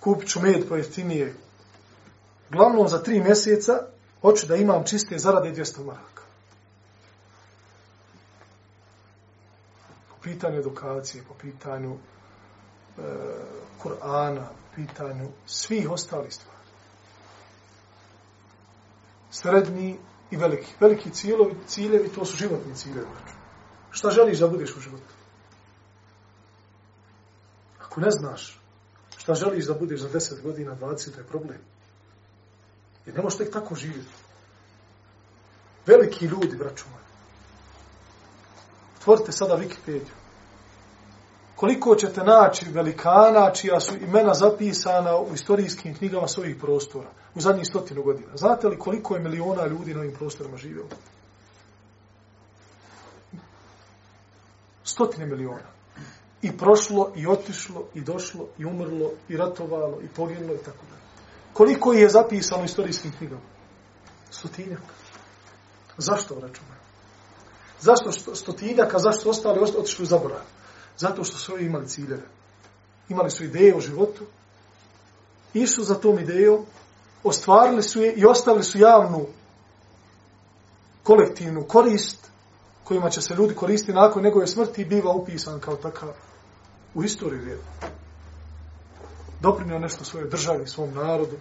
[0.00, 1.34] kupit ću med pojeftinije.
[2.50, 3.72] Glavno, za tri mjeseca
[4.22, 6.22] hoću da imam čiste zarade 200 maraka.
[10.08, 13.02] Po pitanju edukacije, po pitanju e,
[13.82, 16.58] Kur'ana, po pitanju svih ostalih stvari.
[19.30, 19.98] Srednji
[20.30, 20.72] i veliki.
[20.80, 23.06] Veliki ciljevi, ciljevi to su životni ciljevi.
[23.90, 25.14] Šta želiš da budeš u životu?
[27.80, 28.58] Ako ne znaš,
[29.28, 31.58] Šta želiš da budeš za 10 godina, 20, to je problem.
[33.08, 34.12] Jer ne možeš tek tako živjeti.
[35.86, 37.04] Veliki ljudi, braću moji.
[38.98, 40.16] Otvorite sada Wikipediju.
[41.56, 47.40] Koliko ćete naći velikana čija su imena zapisana u istorijskim knjigama s ovih prostora u
[47.40, 48.36] zadnjih stotinu godina?
[48.36, 50.88] Znate li koliko je miliona ljudi na ovim prostorima živjelo?
[54.84, 55.70] Stotine miliona
[56.42, 61.07] i prošlo, i otišlo, i došlo, i umrlo, i ratovalo, i poginulo, i tako dalje.
[61.58, 63.40] Koliko je zapisano u istorijskim knjigama?
[64.30, 64.80] Stotinjak.
[65.96, 66.80] Zašto, računaju?
[67.80, 70.38] Zašto stotinjaka, zašto ostali otišli u zaborav?
[70.96, 72.22] Zato što su imali ciljeve.
[73.08, 74.24] Imali su ideje o životu,
[75.54, 76.66] išu za tom idejom,
[77.24, 79.26] ostvarili su je i ostavili su javnu
[81.02, 82.30] kolektivnu korist
[82.84, 86.08] kojima će se ljudi koristiti nakon njegove smrti biva upisan kao takav
[86.94, 87.62] u istoriju vjeru.
[89.40, 91.36] Doprinio nešto svoje državi, svom narodu,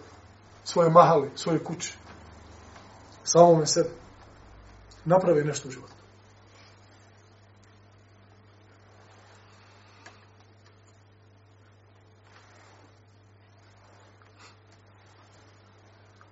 [0.64, 1.94] svoje mahali, svoje kući,
[3.24, 3.90] samome sebi.
[5.06, 5.94] Napravi nešto u životu.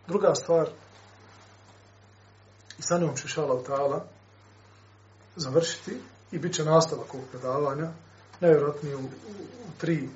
[0.08, 0.68] Druga stvar,
[2.80, 4.00] i sa njom ću šala ta'ala
[5.36, 6.02] završiti
[6.32, 7.92] i bit će nastavak ovog predavanja,
[8.40, 9.04] najvjerojatnije u, u,
[9.68, 10.10] u tri,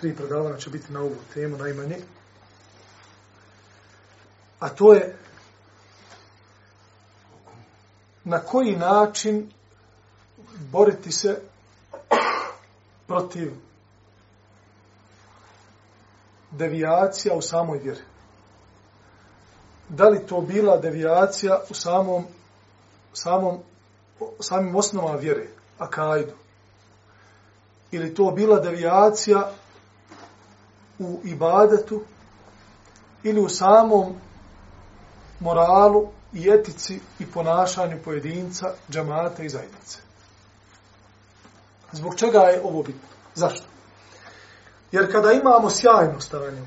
[0.00, 1.96] tri predavanja će biti na ovu temu najmanje.
[4.58, 5.16] A to je
[8.24, 9.50] na koji način
[10.72, 11.40] boriti se
[13.06, 13.52] protiv
[16.50, 18.00] devijacija u samoj vjeri.
[19.88, 22.24] Da li to bila devijacija u samom,
[23.12, 23.58] samom,
[24.40, 25.46] samim osnovama vjere,
[25.78, 26.32] akajdu?
[27.90, 29.52] Ili to bila devijacija
[31.00, 32.02] u ibadetu
[33.22, 34.14] ili u samom
[35.40, 39.98] moralu i etici i ponašanju pojedinca, džamata i zajednice.
[41.92, 43.08] Zbog čega je ovo bitno?
[43.34, 43.66] Zašto?
[44.92, 46.62] Jer kada imamo sjajno stanje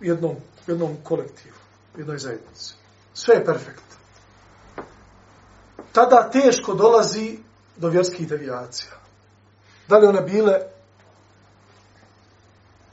[0.00, 1.56] u jednom, jednom kolektivu,
[1.96, 2.74] jednoj zajednici,
[3.14, 3.88] sve je perfektno,
[5.92, 7.38] Tada teško dolazi
[7.76, 8.92] do vjerskih devijacija.
[9.88, 10.60] Da li one bile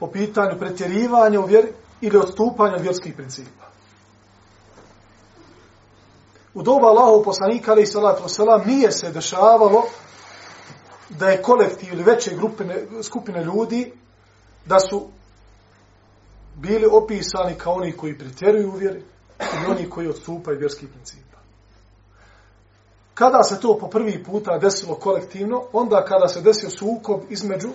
[0.05, 1.67] po pitanju pretjerivanja u vjeri
[2.01, 3.65] ili odstupanja od vjerskih principa.
[6.53, 9.83] U doba Allahov poslanika, ali i salatu wasalam, nije se dešavalo
[11.09, 13.93] da je kolektiv ili veće grupine, skupine ljudi
[14.65, 15.07] da su
[16.55, 19.03] bili opisani kao oni koji pretjeruju u vjeri
[19.39, 21.37] i oni koji odstupaju vjerskih principa.
[23.13, 27.69] Kada se to po prvi puta desilo kolektivno, onda kada se desio sukob između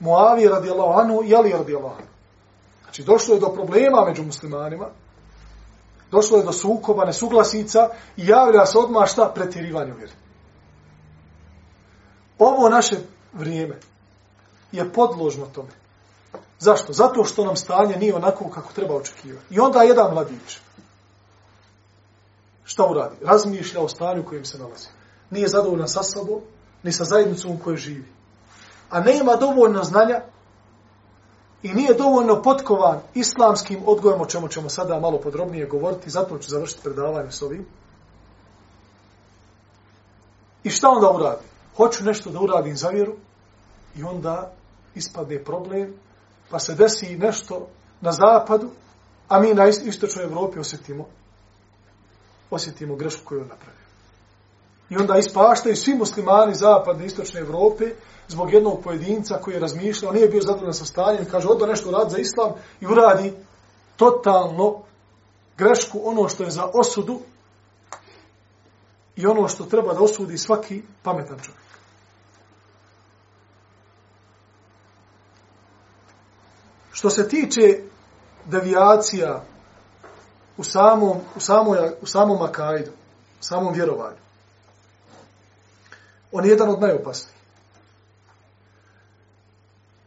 [0.00, 2.08] Muavi radijallahu anhu i Ali radijallahu anhu.
[2.82, 4.86] Znači, došlo je do problema među muslimanima,
[6.10, 10.12] došlo je do sukoba, nesuglasica i javlja se odmah šta pretjerivanje u vjeri.
[12.38, 12.96] Ovo naše
[13.32, 13.78] vrijeme
[14.72, 15.70] je podložno tome.
[16.58, 16.92] Zašto?
[16.92, 19.54] Zato što nam stanje nije onako kako treba očekivati.
[19.54, 20.58] I onda jedan mladić
[22.64, 23.16] šta uradi?
[23.24, 24.88] Razmišlja o stanju u kojem se nalazi.
[25.30, 26.40] Nije zadovoljan sa sobom,
[26.82, 28.17] ni sa zajednicom u kojoj živi.
[28.90, 30.20] A nema dovoljno znanja
[31.62, 36.50] i nije dovoljno potkovan islamskim odgojem, o čemu ćemo sada malo podrobnije govoriti, zato ću
[36.50, 37.66] završiti predavanje s ovim.
[40.64, 41.44] I šta onda uradi?
[41.76, 43.14] Hoću nešto da uradim za vjeru
[43.96, 44.52] i onda
[44.94, 45.94] ispadne problem,
[46.50, 47.68] pa se desi nešto
[48.00, 48.70] na zapadu,
[49.28, 51.06] a mi na istočnoj Evropi osjetimo,
[52.50, 53.87] osjetimo grešku koju on napravio.
[54.90, 57.84] I onda ispaštaju svi muslimani zapadne i istočne Evrope
[58.28, 62.10] zbog jednog pojedinca koji je razmišljao, nije bio zadovoljan sa stanjem, kaže, odba nešto rad
[62.10, 63.32] za islam i uradi
[63.96, 64.82] totalno
[65.56, 67.20] grešku, ono što je za osudu
[69.16, 71.68] i ono što treba da osudi svaki pametan čovjek.
[76.92, 77.80] Što se tiče
[78.44, 79.44] devijacija
[80.56, 82.90] u samom, u samoj, u samom akajdu,
[83.40, 84.27] u samom vjerovanju,
[86.32, 87.38] on je jedan od najopasnijih.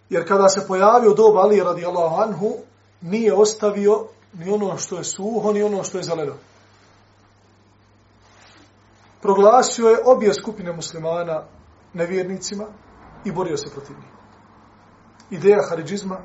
[0.10, 2.58] Jer kada se pojavio dob Ali radijallahu anhu,
[3.02, 6.34] nije ostavio ni ono što je suho, ni ono što je zeleno.
[9.22, 11.44] Proglasio je obje skupine muslimana
[11.94, 12.66] nevjernicima
[13.26, 14.12] i borio se protiv njih.
[15.30, 16.18] Ideja haridžizma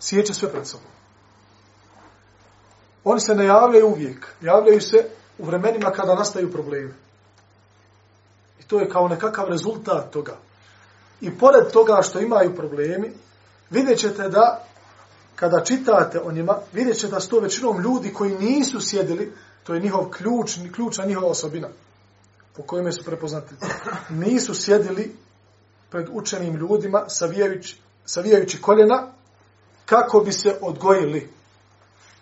[0.00, 0.90] sjeće sve pred sobom.
[3.04, 4.34] Oni se ne javljaju uvijek.
[4.40, 5.08] Javljaju se
[5.38, 6.94] u vremenima kada nastaju problemi.
[8.62, 10.36] I to je kao nekakav rezultat toga.
[11.20, 13.12] I pored toga što imaju problemi,
[13.70, 14.64] vidjet ćete da,
[15.36, 19.32] kada čitate o njima, vidjet ćete da su to većinom ljudi koji nisu sjedili,
[19.64, 21.68] to je njihov ključ, ključna njihova osobina,
[22.56, 23.54] po kojima su prepoznati.
[24.10, 25.16] Nisu sjedili
[25.90, 29.12] pred učenim ljudima, savijajući, savijajući koljena,
[29.86, 31.30] kako bi se odgojili.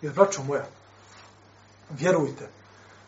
[0.01, 0.65] Jer, braćo moja,
[1.89, 2.47] vjerujte,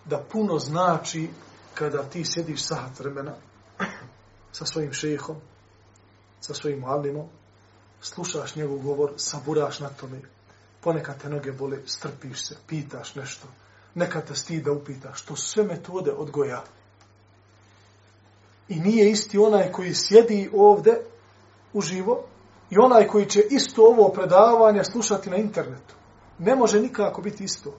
[0.06, 1.30] da puno znači
[1.74, 3.36] kada ti sjediš sahat vremena
[4.58, 5.36] sa svojim šehom,
[6.42, 7.28] sa svojim alimom,
[8.02, 10.22] slušaš njegov govor, saburaš na tome,
[10.82, 13.48] ponekad te noge bole, strpiš se, pitaš nešto,
[13.96, 16.64] nekad te stida upitaš, to sve metode odgoja.
[18.70, 21.02] I nije isti onaj koji sjedi ovde
[21.74, 22.24] uživo
[22.70, 25.96] i onaj koji će isto ovo predavanje slušati na internetu.
[26.40, 27.74] Ne može nikako biti isto.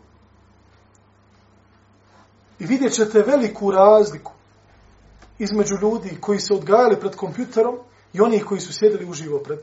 [2.59, 4.33] I vidjet ćete veliku razliku
[5.39, 7.79] između ljudi koji se odgajali pred kompjuterom
[8.13, 9.59] i onih koji su sjedili uživo pred,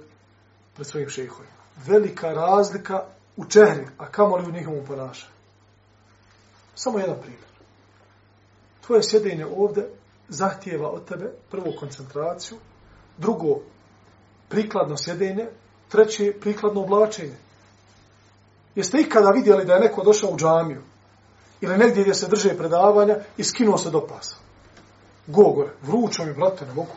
[0.74, 1.54] pred svojim šehojima.
[1.86, 3.04] Velika razlika
[3.38, 5.34] u čehri, a kamo li u njihovom ponašanju.
[6.76, 7.52] Samo jedan primjer.
[8.86, 9.88] Tvoje sjedenje ovde
[10.30, 12.58] zahtijeva od tebe prvo koncentraciju,
[13.18, 13.60] drugo
[14.50, 15.48] prikladno sjedenje,
[15.90, 17.36] treće prikladno oblačenje.
[18.76, 20.82] Jeste ikada vidjeli da je neko došao u džamiju
[21.62, 24.36] ili negdje gdje se drže predavanja i skinuo se do pasa?
[25.28, 26.92] Gogor, vrućo mi, brate, ne mogu.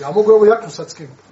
[0.00, 1.22] Ja mogu ovo jaknu sad skinuti.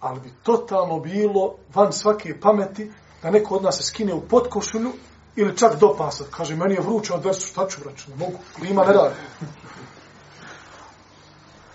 [0.00, 2.90] Ali bi totalno bilo van svake pameti
[3.22, 4.92] da neko od nas se skine u potkošulju
[5.36, 6.24] ili čak do pasa.
[6.30, 8.38] Kaže, meni je vruće od vesu, šta ću vraći, ne mogu.
[8.56, 9.14] Klima ne radi.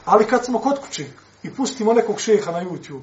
[0.05, 1.05] Ali kad smo kod kuće
[1.43, 3.01] i pustimo nekog šeha na YouTube,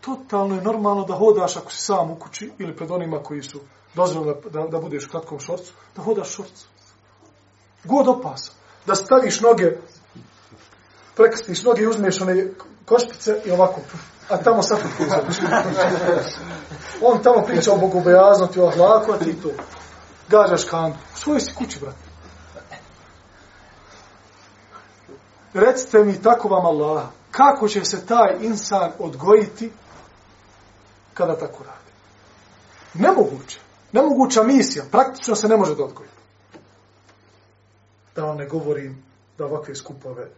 [0.00, 3.60] totalno je normalno da hodaš ako si sam u kući ili pred onima koji su
[3.94, 6.66] dozvoljeno da, da, da budeš u kratkom šorcu, da hodaš šorcu.
[7.84, 8.52] God opasa.
[8.86, 9.76] Da staviš noge,
[11.16, 12.46] prekrstiš noge i uzmeš one
[12.84, 13.80] košpice i ovako,
[14.28, 14.78] a tamo sad
[17.02, 19.48] On tamo priča o bogobojaznosti, o ahlaku, a ti to
[20.28, 20.98] gađaš kantu.
[21.14, 22.08] U svojoj si kući, brate.
[25.54, 29.72] Recite mi tako vam Allah, kako će se taj insan odgojiti
[31.14, 31.92] kada tako radi?
[32.94, 33.60] Nemoguće.
[33.92, 34.84] Nemoguća misija.
[34.90, 36.08] Praktično se ne može da odgoji.
[38.16, 39.02] Da vam ne govorim
[39.38, 40.28] da ovakve skupove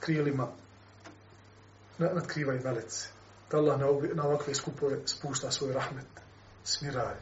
[0.00, 0.48] krilima
[1.98, 3.08] nadkrivaju melece.
[3.50, 3.80] Da Allah
[4.14, 6.06] na ovakve skupove spušta svoj rahmet.
[6.64, 7.16] Smiraj.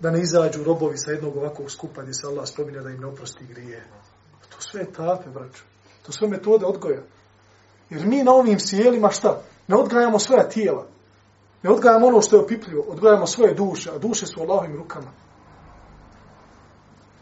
[0.00, 3.06] Da ne izađu robovi sa jednog ovakvog skupa gdje se Allah spominja da im ne
[3.06, 3.86] oprosti grije.
[4.50, 5.62] To sve etape, tape, braću.
[6.06, 7.02] To sve metode odgoja.
[7.90, 9.42] Jer mi na ovim sjelima šta?
[9.68, 10.86] Ne odgajamo svoja tijela.
[11.63, 12.83] Ne odgajamo ono što je opipljivo.
[12.87, 13.91] Odgajamo svoje duše.
[13.91, 15.11] A duše su u Allahovim rukama.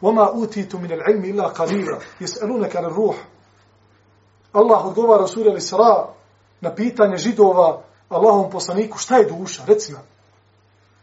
[0.01, 3.15] وَمَا أُوتِيتُ مِنَ الْعِلْمِ إِلَّا قَلِيلًا يَسْأَلُونَكَ عَنِ الرُّوحِ
[4.53, 6.07] Allah odgovara sura Al-Isra
[6.61, 9.63] na pitanje židova Allahom poslaniku šta je duša?
[9.67, 10.01] Reci nam.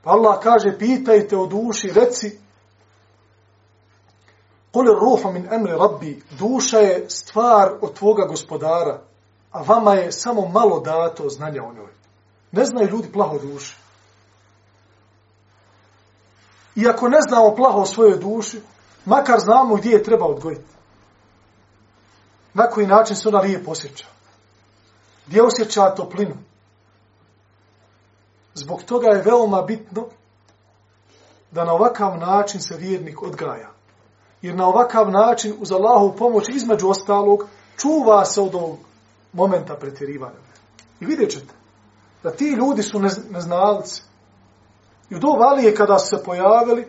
[0.02, 2.38] Pa Allah kaže pitajte o duši, reci
[4.72, 9.00] Kul ruhu min amri rabbi, duša je stvar od tvoga gospodara,
[9.52, 11.92] a vama je samo malo dato znanja o njoj.
[12.53, 13.75] Ne znaju ljudi plaho duši.
[16.89, 18.61] ako ne znamo plaho o svojoj duši,
[19.05, 20.73] makar znamo gdje je treba odgojiti.
[22.53, 24.05] Na koji način se ona lijepo osjeća.
[25.27, 26.35] Gdje osjeća toplinu.
[28.53, 30.07] Zbog toga je veoma bitno
[31.51, 33.71] da na ovakav način se vjernik odgaja
[34.41, 37.47] jer na ovakav način uz Allahu pomoć između ostalog
[37.77, 38.77] čuva se od ovog
[39.33, 40.39] momenta pretjerivanja.
[40.99, 41.62] I vidjet ćete
[42.23, 42.99] da ti ljudi su
[43.29, 44.01] neznalci.
[45.09, 45.27] I u do
[45.77, 46.87] kada su se pojavili,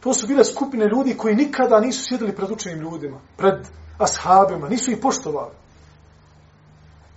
[0.00, 3.66] to su bile skupine ljudi koji nikada nisu sjedili pred učenim ljudima, pred
[3.98, 5.54] ashabima, nisu ih poštovali.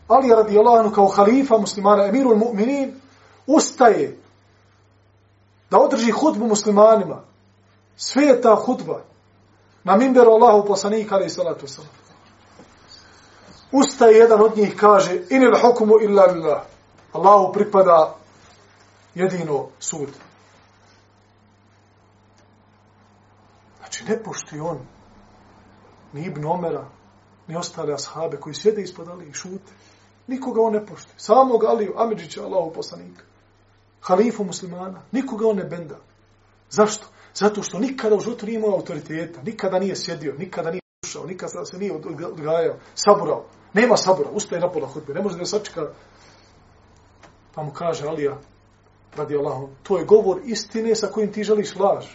[0.07, 2.91] Ali radi Allahanu kao halifa muslimana, emirul mu'minin,
[3.47, 4.17] ustaje
[5.71, 7.21] da održi hudbu muslimanima.
[7.97, 9.01] Sve je ta hudba.
[9.83, 11.91] Na mimberu Allahu poslanika ali salatu salam.
[13.71, 16.72] Ustaje jedan od njih kaže inil hukmu illa lillah.
[17.13, 18.15] Allahu pripada
[19.15, 20.09] jedino sud.
[23.77, 24.79] Znači ne pošti on
[26.13, 26.85] ni Ibn Omera,
[27.47, 29.71] ni ostale ashabe koji sjede ispod Ali i šute.
[30.27, 31.11] Nikoga on ne pošti.
[31.17, 33.23] Samog Aliju, Amidžića, Allahu poslanika.
[34.01, 35.01] Halifu muslimana.
[35.11, 35.97] Nikoga on ne benda.
[36.69, 37.07] Zašto?
[37.33, 41.65] Zato što nikada u životu nije imao autoriteta, nikada nije sjedio, nikada nije slušao, nikada
[41.65, 41.93] se nije
[42.27, 43.45] odgajao, saburao.
[43.73, 45.81] Nema sabura, ustaje na pola hudbe, ne može da sačeka.
[47.55, 48.37] Pa mu kaže Alija,
[49.15, 52.05] radi Allahom, to je govor istine sa kojim ti želiš laž.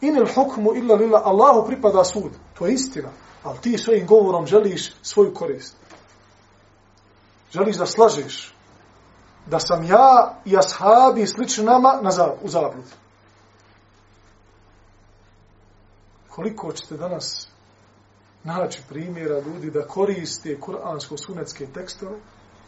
[0.00, 2.32] Inil hukmu illa lila, Allahu pripada sud.
[2.58, 3.08] To je istina.
[3.42, 5.76] Ali ti svojim govorom želiš svoju korist.
[7.52, 8.54] Želiš da slažeš
[9.46, 12.90] da sam ja i ashabi slični nama na zab, u zabludi.
[16.28, 17.48] Koliko ćete danas
[18.44, 22.16] naći primjera ljudi da koriste kuransko-sunetske tekstove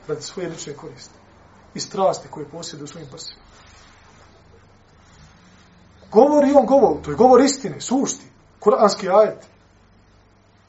[0.09, 1.15] radi svoje lične koriste
[1.75, 3.41] i strasti koje posjeduju svojim prsima.
[6.11, 8.25] Govori on govor, to je govor istine, sušti,
[8.61, 9.47] kuranski ajet.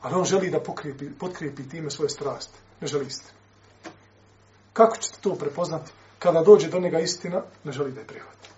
[0.01, 2.59] Ali on želi da pokrijepi, potkrijepi time svoje strasti.
[2.81, 3.33] Ne želi istine.
[4.73, 5.91] Kako ćete to prepoznati?
[6.21, 8.49] kada dođe do njega istina, ne želi da je prihvati.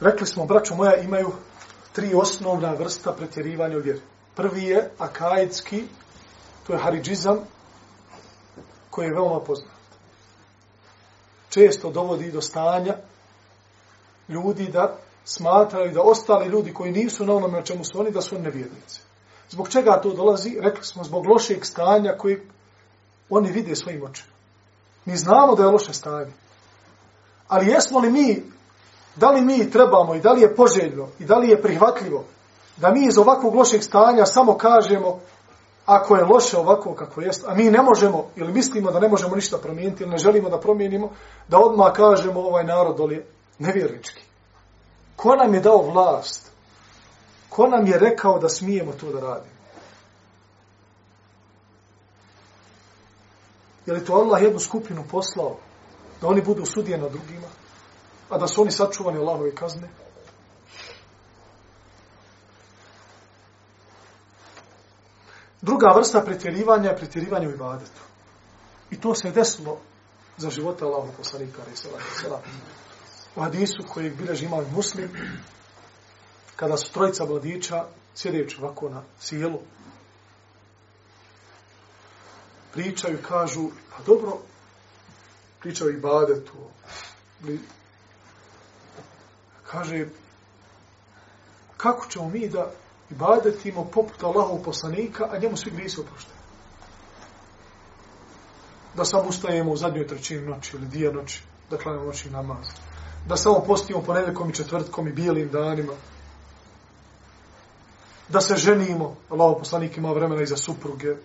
[0.00, 1.32] Rekli smo, braćo moja, imaju
[1.92, 4.00] tri osnovna vrsta pretjerivanja u vjeri.
[4.34, 5.84] Prvi je akaidski,
[6.66, 7.38] to je haridžizam,
[8.90, 9.70] koji je veoma poznat.
[11.48, 12.96] Često dovodi do stanja
[14.28, 18.20] ljudi da smatraju da ostali ljudi koji nisu na onome na čemu su oni, da
[18.20, 19.00] su nevjernici.
[19.50, 20.58] Zbog čega to dolazi?
[20.60, 22.40] Rekli smo, zbog lošeg stanja koji
[23.30, 24.32] oni vide svojim očima.
[25.04, 26.32] Mi znamo da je loše stanje.
[27.48, 28.42] Ali jesmo li mi,
[29.16, 32.24] da li mi trebamo i da li je poželjno i da li je prihvatljivo
[32.80, 35.20] da mi iz ovakvog lošeg stanja samo kažemo
[35.86, 39.34] ako je loše ovako kako jest, a mi ne možemo ili mislimo da ne možemo
[39.34, 41.10] ništa promijeniti ili ne želimo da promijenimo,
[41.48, 43.24] da odmah kažemo ovaj narod doli
[43.58, 44.22] nevjernički.
[45.16, 46.50] Ko nam je dao vlast
[47.50, 49.54] Ko nam je rekao da smijemo to da radimo?
[53.86, 55.56] Je li to Allah jednu skupinu poslao
[56.20, 57.46] da oni budu sudije na drugima,
[58.30, 59.88] a da su oni sačuvani Allahove kazne?
[65.62, 68.00] Druga vrsta pretjerivanja je pretjerivanje u ibadetu.
[68.90, 69.78] I to se je desilo
[70.36, 71.88] za života Allahog poslanika, ali se
[73.36, 75.08] U hadisu koji bileži imao muslim,
[76.56, 77.84] kada su trojica mladića,
[78.14, 79.58] sjedeći ovako na sjelu,
[82.72, 84.38] pričaju i kažu, pa dobro,
[85.60, 86.52] pričaju i badetu.
[89.70, 90.06] Kaže,
[91.76, 92.72] kako ćemo mi da
[93.10, 96.40] ibadetimo poput Allahov poslanika, a njemu svi grisi oprošteni.
[98.94, 102.66] Da samo ustajemo u zadnjoj trećini noći ili dvije noći, da klanimo noći namaz.
[103.26, 105.92] Da samo postimo ponedjeljkom i četvrtkom i bijelim danima.
[108.28, 111.16] Da se ženimo, Allahov poslanik ima vremena i za supruge.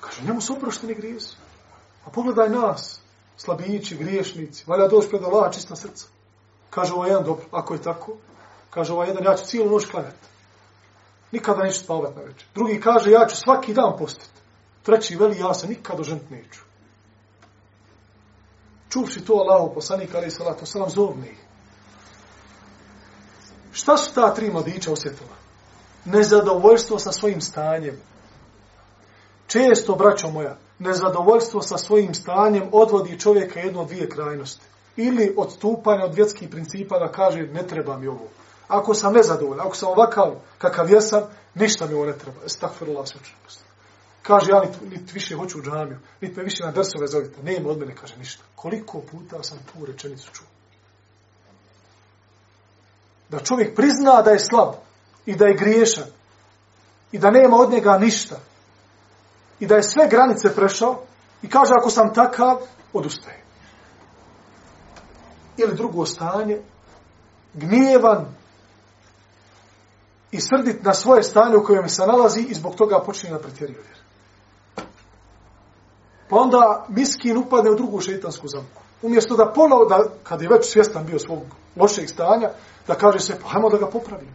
[0.00, 1.36] Kaže, njemu su oprošteni grijesi.
[2.04, 3.00] A pogledaj nas,
[3.36, 6.06] slabići, griješnici, valja doći pred Allaha čista srca.
[6.70, 8.16] Kaže ovo jedan, dobro, ako je tako,
[8.70, 10.28] kaže ovo jedan, ja ću cijelu noć klanjati.
[11.32, 12.48] Nikada neću spavati na večer.
[12.54, 14.40] Drugi kaže, ja ću svaki dan postiti.
[14.82, 16.60] Treći veli, ja se nikada žent neću.
[18.90, 21.36] Čuvši to Allahu poslanik, ali salatu salam, zovni.
[23.72, 25.36] Šta su ta tri mladića osjetila?
[26.04, 28.00] Nezadovoljstvo sa svojim stanjem.
[29.46, 34.66] Često, braćo moja, nezadovoljstvo sa svojim stanjem odvodi čovjeka jedno dvije krajnosti.
[34.96, 38.28] Ili odstupanje od vjetskih principa da kaže ne treba mi ovo.
[38.68, 41.22] Ako sam nezadovoljan, ako sam ovakav kakav jesam,
[41.54, 42.38] ništa mi ovo ne treba.
[42.46, 43.20] Estakfirullah sve
[44.22, 47.42] Kaže, ja niti, nit više hoću u džamiju, niti me više na drsove zovite.
[47.42, 48.42] Nema od mene, kaže, ništa.
[48.54, 50.46] Koliko puta sam tu rečenicu čuo?
[53.28, 54.74] Da čovjek prizna da je slab
[55.26, 56.06] i da je griješan
[57.12, 58.36] i da nema od njega ništa
[59.60, 61.02] i da je sve granice prešao
[61.42, 62.56] i kaže, ako sam takav,
[62.92, 63.42] odustaje.
[65.56, 66.60] Ili drugo stanje,
[67.54, 68.34] gnjevan,
[70.30, 73.84] i srdit na svoje stanje u kojem se nalazi i zbog toga počne da pretjeruje.
[76.28, 78.82] Pa onda miskin upadne u drugu šeitansku zamku.
[79.02, 81.42] Umjesto da ponovo, da, kad je već svjestan bio svog
[81.76, 82.50] lošeg stanja,
[82.86, 84.32] da kaže se, pa hajmo da ga popravimo.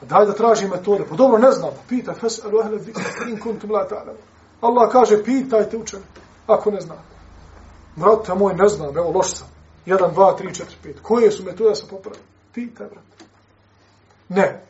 [0.00, 1.04] Pa daj da traži metode.
[1.10, 1.70] Pa dobro, ne znam.
[2.06, 2.78] Pa fes, alu ahle,
[3.30, 4.18] in kuntum la ta'lamu.
[4.60, 6.02] Allah kaže, pitajte učeni,
[6.46, 6.98] ako ne znam.
[7.96, 9.48] Vrate moj, ne znam, evo, loš sam.
[9.86, 11.02] 1, 2, 3, 4, 5.
[11.02, 12.22] Koje su metode da se popravim?
[12.54, 13.24] Pitaj, brate.
[14.28, 14.62] Ne.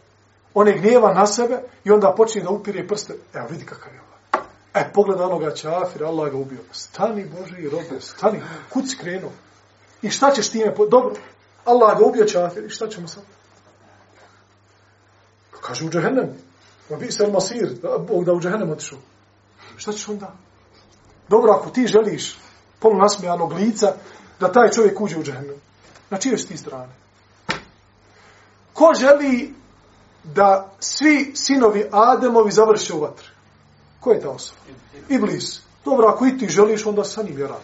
[0.54, 3.14] On je gnjeva na sebe i onda počinje da upire prste.
[3.34, 4.46] Evo, vidi kakav je ovaj.
[4.74, 6.58] E, pogleda onoga čafira, Allah ga ubio.
[6.72, 8.42] Stani, Bože, i robe, stani.
[8.72, 9.30] Kud si krenuo?
[10.02, 10.74] I šta ćeš time?
[10.74, 10.86] Po...
[10.86, 11.14] Dobro,
[11.64, 12.64] Allah ga ubio čafir.
[12.64, 13.22] I šta ćemo sad?
[15.50, 16.30] Pa kaže u džahennem.
[16.90, 17.76] Ma bi se masir,
[18.08, 18.98] Bog da u džahennem otišao.
[19.76, 20.32] Šta ćeš onda?
[21.28, 22.38] Dobro, ako ti želiš
[22.80, 23.94] polu nasmijanog lica,
[24.40, 25.56] da taj čovjek uđe u džahennem.
[26.10, 27.01] Na čije ti strane?
[28.82, 29.54] Ko želi
[30.24, 33.26] da svi sinovi Ademovi završe u vatri?
[34.00, 34.60] Ko je ta osoba?
[35.08, 35.60] Iblis.
[35.84, 37.62] Dobro, ako i ti želiš, onda sa njim je rad.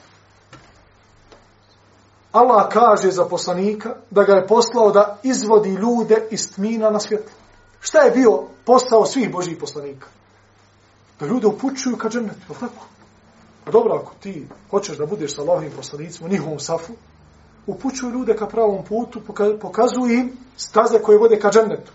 [2.32, 7.32] Allah kaže za poslanika da ga je poslao da izvodi ljude iz tmina na svjetlo.
[7.80, 10.06] Šta je bio postao svih Božih poslanika?
[11.20, 12.86] Da ljude upućuju ka džennetu, je tako?
[13.66, 16.92] A dobro, ako ti hoćeš da budeš sa Allahovim poslanicima u njihovom safu,
[17.68, 19.20] upućuju ljude ka pravom putu,
[19.60, 21.92] pokazuju im staze koje vode ka džennetu.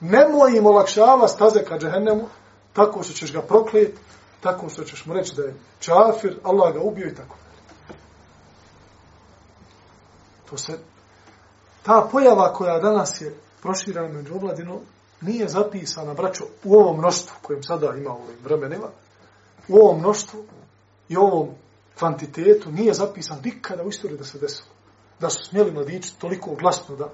[0.00, 2.28] Nemoj im olakšava staze ka džehennemu,
[2.72, 3.98] tako što ćeš ga proklijeti,
[4.40, 7.36] tako što ćeš mu reći da je čafir, Allah ga ubio i tako.
[10.50, 10.78] To se,
[11.82, 14.80] ta pojava koja danas je proširana među omladinom,
[15.20, 18.88] nije zapisana, braćo, u ovom mnoštvu kojem sada ima u ovim vremenima,
[19.68, 20.44] u ovom mnoštvu
[21.08, 21.48] i ovom
[21.98, 24.73] kvantitetu nije zapisan nikada u istoriji da se desilo
[25.20, 27.08] da su smjeli mladići toliko glasno da,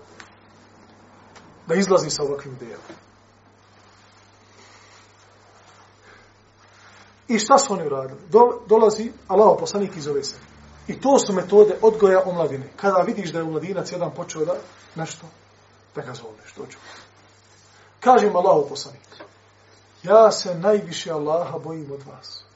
[1.67, 2.85] da izlazi sa ovakvim idejama.
[7.29, 8.21] I šta su oni uradili?
[8.29, 10.45] Do, dolazi Allah poslanik iz ove sebe.
[10.89, 12.69] I to su metode odgoja omladine.
[12.77, 14.55] Kada vidiš da je mladinac jedan počeo da
[14.95, 15.27] nešto,
[15.95, 16.79] da ga zoveš, dođu.
[18.01, 19.09] Kažem Allah poslanik,
[20.03, 22.50] ja se najviše Allaha bojim od vas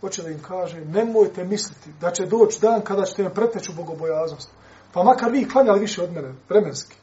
[0.00, 3.74] hoće da im kaže, nemojte misliti da će doći dan kada ćete me preteći u
[3.74, 4.50] bogobojaznost.
[4.92, 6.96] Pa makar vi klanjali više od mene, vremenski.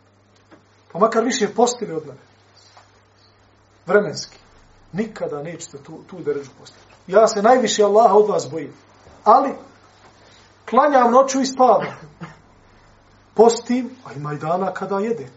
[0.92, 2.20] Pa makar više postili od mene,
[3.86, 4.38] vremenski.
[4.94, 6.84] Nikada nećete tu, tu deređu postići.
[7.08, 8.74] Ja se najviše Allaha od vas bojim.
[9.24, 9.50] Ali,
[10.70, 11.86] klanjam noću i spavam.
[13.34, 15.28] Postim, a ima i dana kada jede.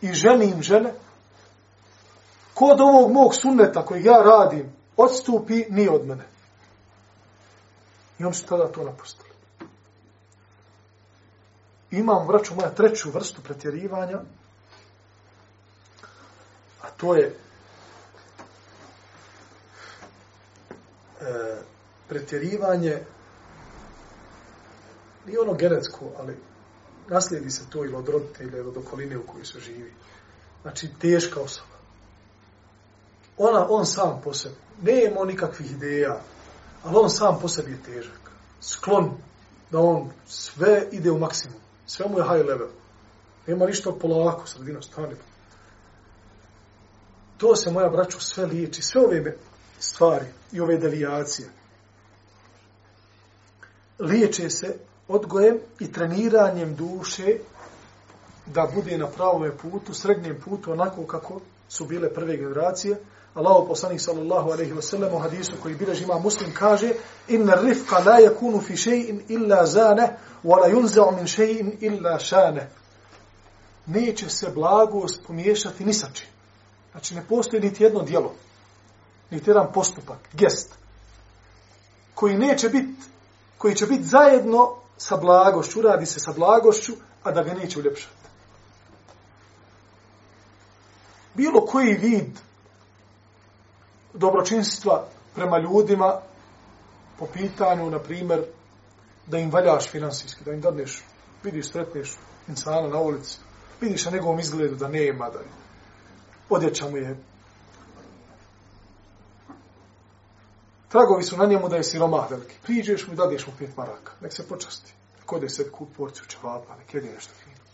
[0.00, 0.94] I ženim žene.
[2.54, 6.33] Kod ovog mog sunneta koji ja radim, odstupi ni od mene.
[8.18, 9.30] I oni su tada to napustili.
[11.90, 14.20] Imam, vraću moja, treću vrstu pretjerivanja,
[16.82, 17.36] a to je
[21.20, 21.56] e,
[22.08, 23.02] pretjerivanje
[25.26, 26.36] nije ono genetsko, ali
[27.08, 29.92] naslijedi se to ili od roditelja ili od okoline u kojoj se živi.
[30.62, 31.74] Znači, teška osoba.
[33.38, 34.54] Ona, on sam po sebi.
[34.82, 36.20] Nemo nikakvih ideja,
[36.84, 38.30] ali on sam po sebi je težak.
[38.60, 39.10] Sklon
[39.70, 41.60] da on sve ide u maksimum.
[41.86, 42.68] Sve mu je high level.
[43.46, 45.14] Nema ništa polako, sredino, stani.
[47.36, 48.82] To se, moja braću, sve liječi.
[48.82, 49.36] Sve ove
[49.78, 51.48] stvari i ove devijacije
[53.98, 54.76] liječe se
[55.08, 57.38] odgojem i treniranjem duše
[58.46, 62.96] da bude na pravom putu, srednjem putu, onako kako su bile prve generacije.
[63.34, 66.92] Allahu poslanik sallallahu alejhi ve sellem u hadisu koji bilježi ima Muslim kaže:
[67.28, 70.08] "Inna rifqa la yakunu fi shay'in illa zana
[70.44, 72.66] wa la yunza'u min shay'in illa shana."
[73.86, 76.26] Neće se blagost pomiješati ni sa čim.
[76.92, 78.34] Znači ne postoji niti jedno djelo,
[79.30, 80.74] niti jedan postupak, gest,
[82.14, 82.94] koji neće biti,
[83.58, 88.14] koji će biti zajedno sa blagošću, radi se sa blagošću, a da ga neće uljepšati.
[91.34, 92.38] Bilo koji vid
[94.14, 96.20] dobročinstva prema ljudima
[97.18, 98.44] po pitanju, na primjer,
[99.26, 101.04] da im valjaš finansijski, da im dadneš,
[101.42, 102.16] vidiš, sretneš
[102.48, 103.38] insana na ulici,
[103.80, 105.38] vidiš na njegovom izgledu da nema, da
[106.50, 107.16] odjeća mu je
[110.94, 112.54] tragovi su na njemu da je siromah veliki.
[112.62, 114.12] Priđeš mu i dadeš mu pet maraka.
[114.20, 114.92] Nek se počasti.
[115.26, 117.64] Kod je sad kup porciju čevapa, nek jede nešto fino.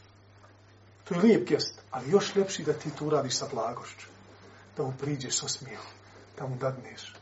[1.05, 4.07] To je lijep gest, ali još lepši da ti to uradiš sa blagošću.
[4.77, 5.83] Da mu priđeš s osmijom,
[6.41, 7.15] da mu dadneš,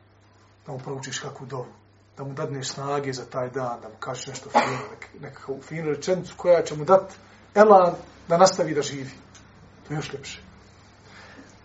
[0.67, 1.73] da mu proučiš kakvu dovu,
[2.17, 5.91] da mu dadneš snage za taj dan, da mu kažeš nešto fino, nek, nekakvu finu
[5.91, 7.15] rečenicu koja će mu dati
[7.55, 7.95] elan
[8.29, 9.11] da nastavi da živi.
[9.89, 10.41] To je još ljepše.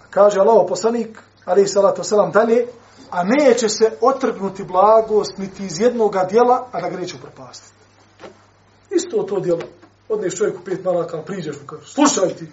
[0.09, 2.65] Kaže Allah poslanik, ali salatu selam dalje,
[3.09, 7.73] a neće se otrgnuti blagost niti iz jednoga dijela, a da ga neće upropastiti.
[8.89, 9.61] Isto to dijelo.
[10.09, 12.47] Odneš čovjeku pet maraka, priđeš mu kaže, slušaj ti,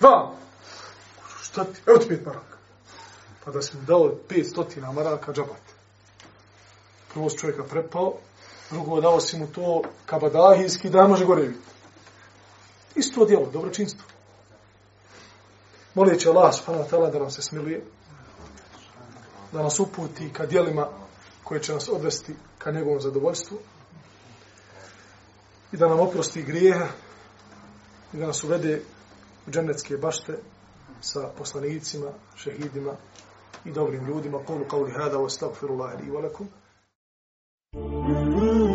[0.00, 0.36] vam,
[1.42, 2.57] šta ti, evo ti pet maraka.
[3.48, 5.72] Pa da si mu dao pet stotina maraka, džabate.
[7.12, 8.12] Prvo si čovjeka prepao,
[8.70, 11.66] drugo dao si mu to kabadahijski, da može gore vidjeti.
[12.94, 14.04] Isto djelo, dobročinstvo.
[15.94, 17.84] Molit Allah subhanahu wa ta'ala da nam se smiluje,
[19.52, 20.88] da nas uputi ka dijelima
[21.44, 23.58] koje će nas odvesti ka njegovom zadovoljstvu
[25.72, 26.86] i da nam oprosti grijehe
[28.12, 28.82] i da nas uvede
[29.46, 30.38] u dženecke bašte
[31.00, 32.92] sa poslanicima, šehidima
[33.64, 34.38] i dobrim ljudima.
[34.46, 36.48] Kolu kao li hada, wa stagfirullahi li wa lakum.
[37.72, 38.67] Thank you.